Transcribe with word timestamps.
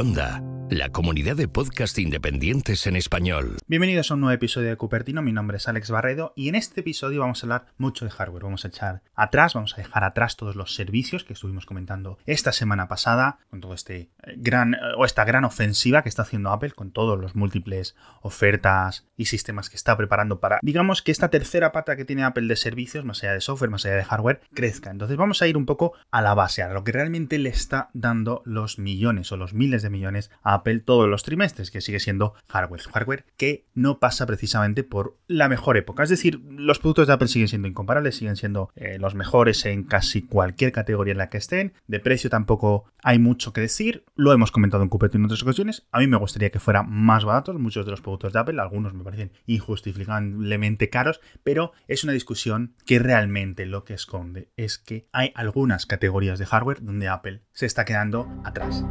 Onda, 0.00 0.49
la 0.70 0.90
comunidad 0.90 1.34
de 1.34 1.48
podcast 1.48 1.98
independientes 1.98 2.86
en 2.86 2.94
español. 2.94 3.56
Bienvenidos 3.66 4.10
a 4.10 4.14
un 4.14 4.20
nuevo 4.20 4.34
episodio 4.34 4.68
de 4.68 4.76
Cupertino, 4.76 5.20
mi 5.20 5.32
nombre 5.32 5.56
es 5.56 5.66
Alex 5.66 5.90
Barredo 5.90 6.32
y 6.36 6.48
en 6.48 6.54
este 6.54 6.82
episodio 6.82 7.20
vamos 7.20 7.42
a 7.42 7.46
hablar 7.46 7.66
mucho 7.76 8.04
de 8.04 8.12
hardware, 8.12 8.44
vamos 8.44 8.64
a 8.64 8.68
echar 8.68 9.02
atrás, 9.16 9.54
vamos 9.54 9.74
a 9.74 9.78
dejar 9.78 10.04
atrás 10.04 10.36
todos 10.36 10.54
los 10.54 10.76
servicios 10.76 11.24
que 11.24 11.32
estuvimos 11.32 11.66
comentando 11.66 12.18
esta 12.24 12.52
semana 12.52 12.86
pasada 12.86 13.40
con 13.50 13.60
todo 13.60 13.74
este 13.74 13.96
eh, 13.96 14.10
gran 14.36 14.76
o 14.96 15.04
esta 15.04 15.24
gran 15.24 15.44
ofensiva 15.44 16.04
que 16.04 16.08
está 16.08 16.22
haciendo 16.22 16.50
Apple 16.50 16.70
con 16.70 16.92
todos 16.92 17.18
los 17.18 17.34
múltiples 17.34 17.96
ofertas 18.22 19.08
y 19.16 19.24
sistemas 19.24 19.70
que 19.70 19.76
está 19.76 19.96
preparando 19.96 20.38
para, 20.38 20.60
digamos 20.62 21.02
que 21.02 21.10
esta 21.10 21.30
tercera 21.30 21.72
pata 21.72 21.96
que 21.96 22.04
tiene 22.04 22.22
Apple 22.22 22.46
de 22.46 22.54
servicios, 22.54 23.04
más 23.04 23.24
allá 23.24 23.32
de 23.32 23.40
software, 23.40 23.70
más 23.70 23.84
allá 23.86 23.96
de 23.96 24.04
hardware, 24.04 24.40
crezca. 24.54 24.92
Entonces 24.92 25.16
vamos 25.16 25.42
a 25.42 25.48
ir 25.48 25.56
un 25.56 25.66
poco 25.66 25.94
a 26.12 26.22
la 26.22 26.34
base, 26.34 26.62
a 26.62 26.72
lo 26.72 26.84
que 26.84 26.92
realmente 26.92 27.38
le 27.38 27.48
está 27.48 27.90
dando 27.92 28.42
los 28.44 28.78
millones 28.78 29.32
o 29.32 29.36
los 29.36 29.52
miles 29.52 29.82
de 29.82 29.90
millones 29.90 30.30
a 30.42 30.59
Apple 30.60 30.80
todos 30.80 31.08
los 31.08 31.22
trimestres, 31.22 31.70
que 31.70 31.80
sigue 31.80 32.00
siendo 32.00 32.34
hardware. 32.48 32.82
Hardware 32.82 33.24
que 33.36 33.66
no 33.74 33.98
pasa 33.98 34.26
precisamente 34.26 34.84
por 34.84 35.18
la 35.26 35.48
mejor 35.48 35.76
época. 35.76 36.02
Es 36.02 36.08
decir, 36.08 36.40
los 36.50 36.78
productos 36.78 37.06
de 37.06 37.14
Apple 37.14 37.28
siguen 37.28 37.48
siendo 37.48 37.68
incomparables, 37.68 38.16
siguen 38.16 38.36
siendo 38.36 38.70
eh, 38.76 38.98
los 38.98 39.14
mejores 39.14 39.64
en 39.66 39.84
casi 39.84 40.22
cualquier 40.22 40.72
categoría 40.72 41.12
en 41.12 41.18
la 41.18 41.30
que 41.30 41.38
estén. 41.38 41.72
De 41.86 42.00
precio 42.00 42.30
tampoco 42.30 42.84
hay 43.02 43.18
mucho 43.18 43.52
que 43.52 43.60
decir. 43.60 44.04
Lo 44.14 44.32
hemos 44.32 44.52
comentado 44.52 44.82
en 44.82 44.88
Cupertino 44.88 45.22
en 45.22 45.26
otras 45.26 45.42
ocasiones. 45.42 45.86
A 45.92 45.98
mí 45.98 46.06
me 46.06 46.16
gustaría 46.16 46.50
que 46.50 46.60
fueran 46.60 46.90
más 46.90 47.24
baratos 47.24 47.58
muchos 47.58 47.84
de 47.84 47.90
los 47.90 48.00
productos 48.00 48.32
de 48.32 48.38
Apple. 48.38 48.60
Algunos 48.60 48.94
me 48.94 49.04
parecen 49.04 49.32
injustificablemente 49.46 50.90
caros, 50.90 51.20
pero 51.42 51.72
es 51.88 52.04
una 52.04 52.12
discusión 52.12 52.74
que 52.86 52.98
realmente 52.98 53.66
lo 53.66 53.84
que 53.84 53.94
esconde 53.94 54.50
es 54.56 54.78
que 54.78 55.08
hay 55.12 55.32
algunas 55.34 55.86
categorías 55.86 56.38
de 56.38 56.46
hardware 56.46 56.82
donde 56.82 57.08
Apple 57.08 57.42
se 57.52 57.66
está 57.66 57.84
quedando 57.84 58.28
atrás. 58.44 58.84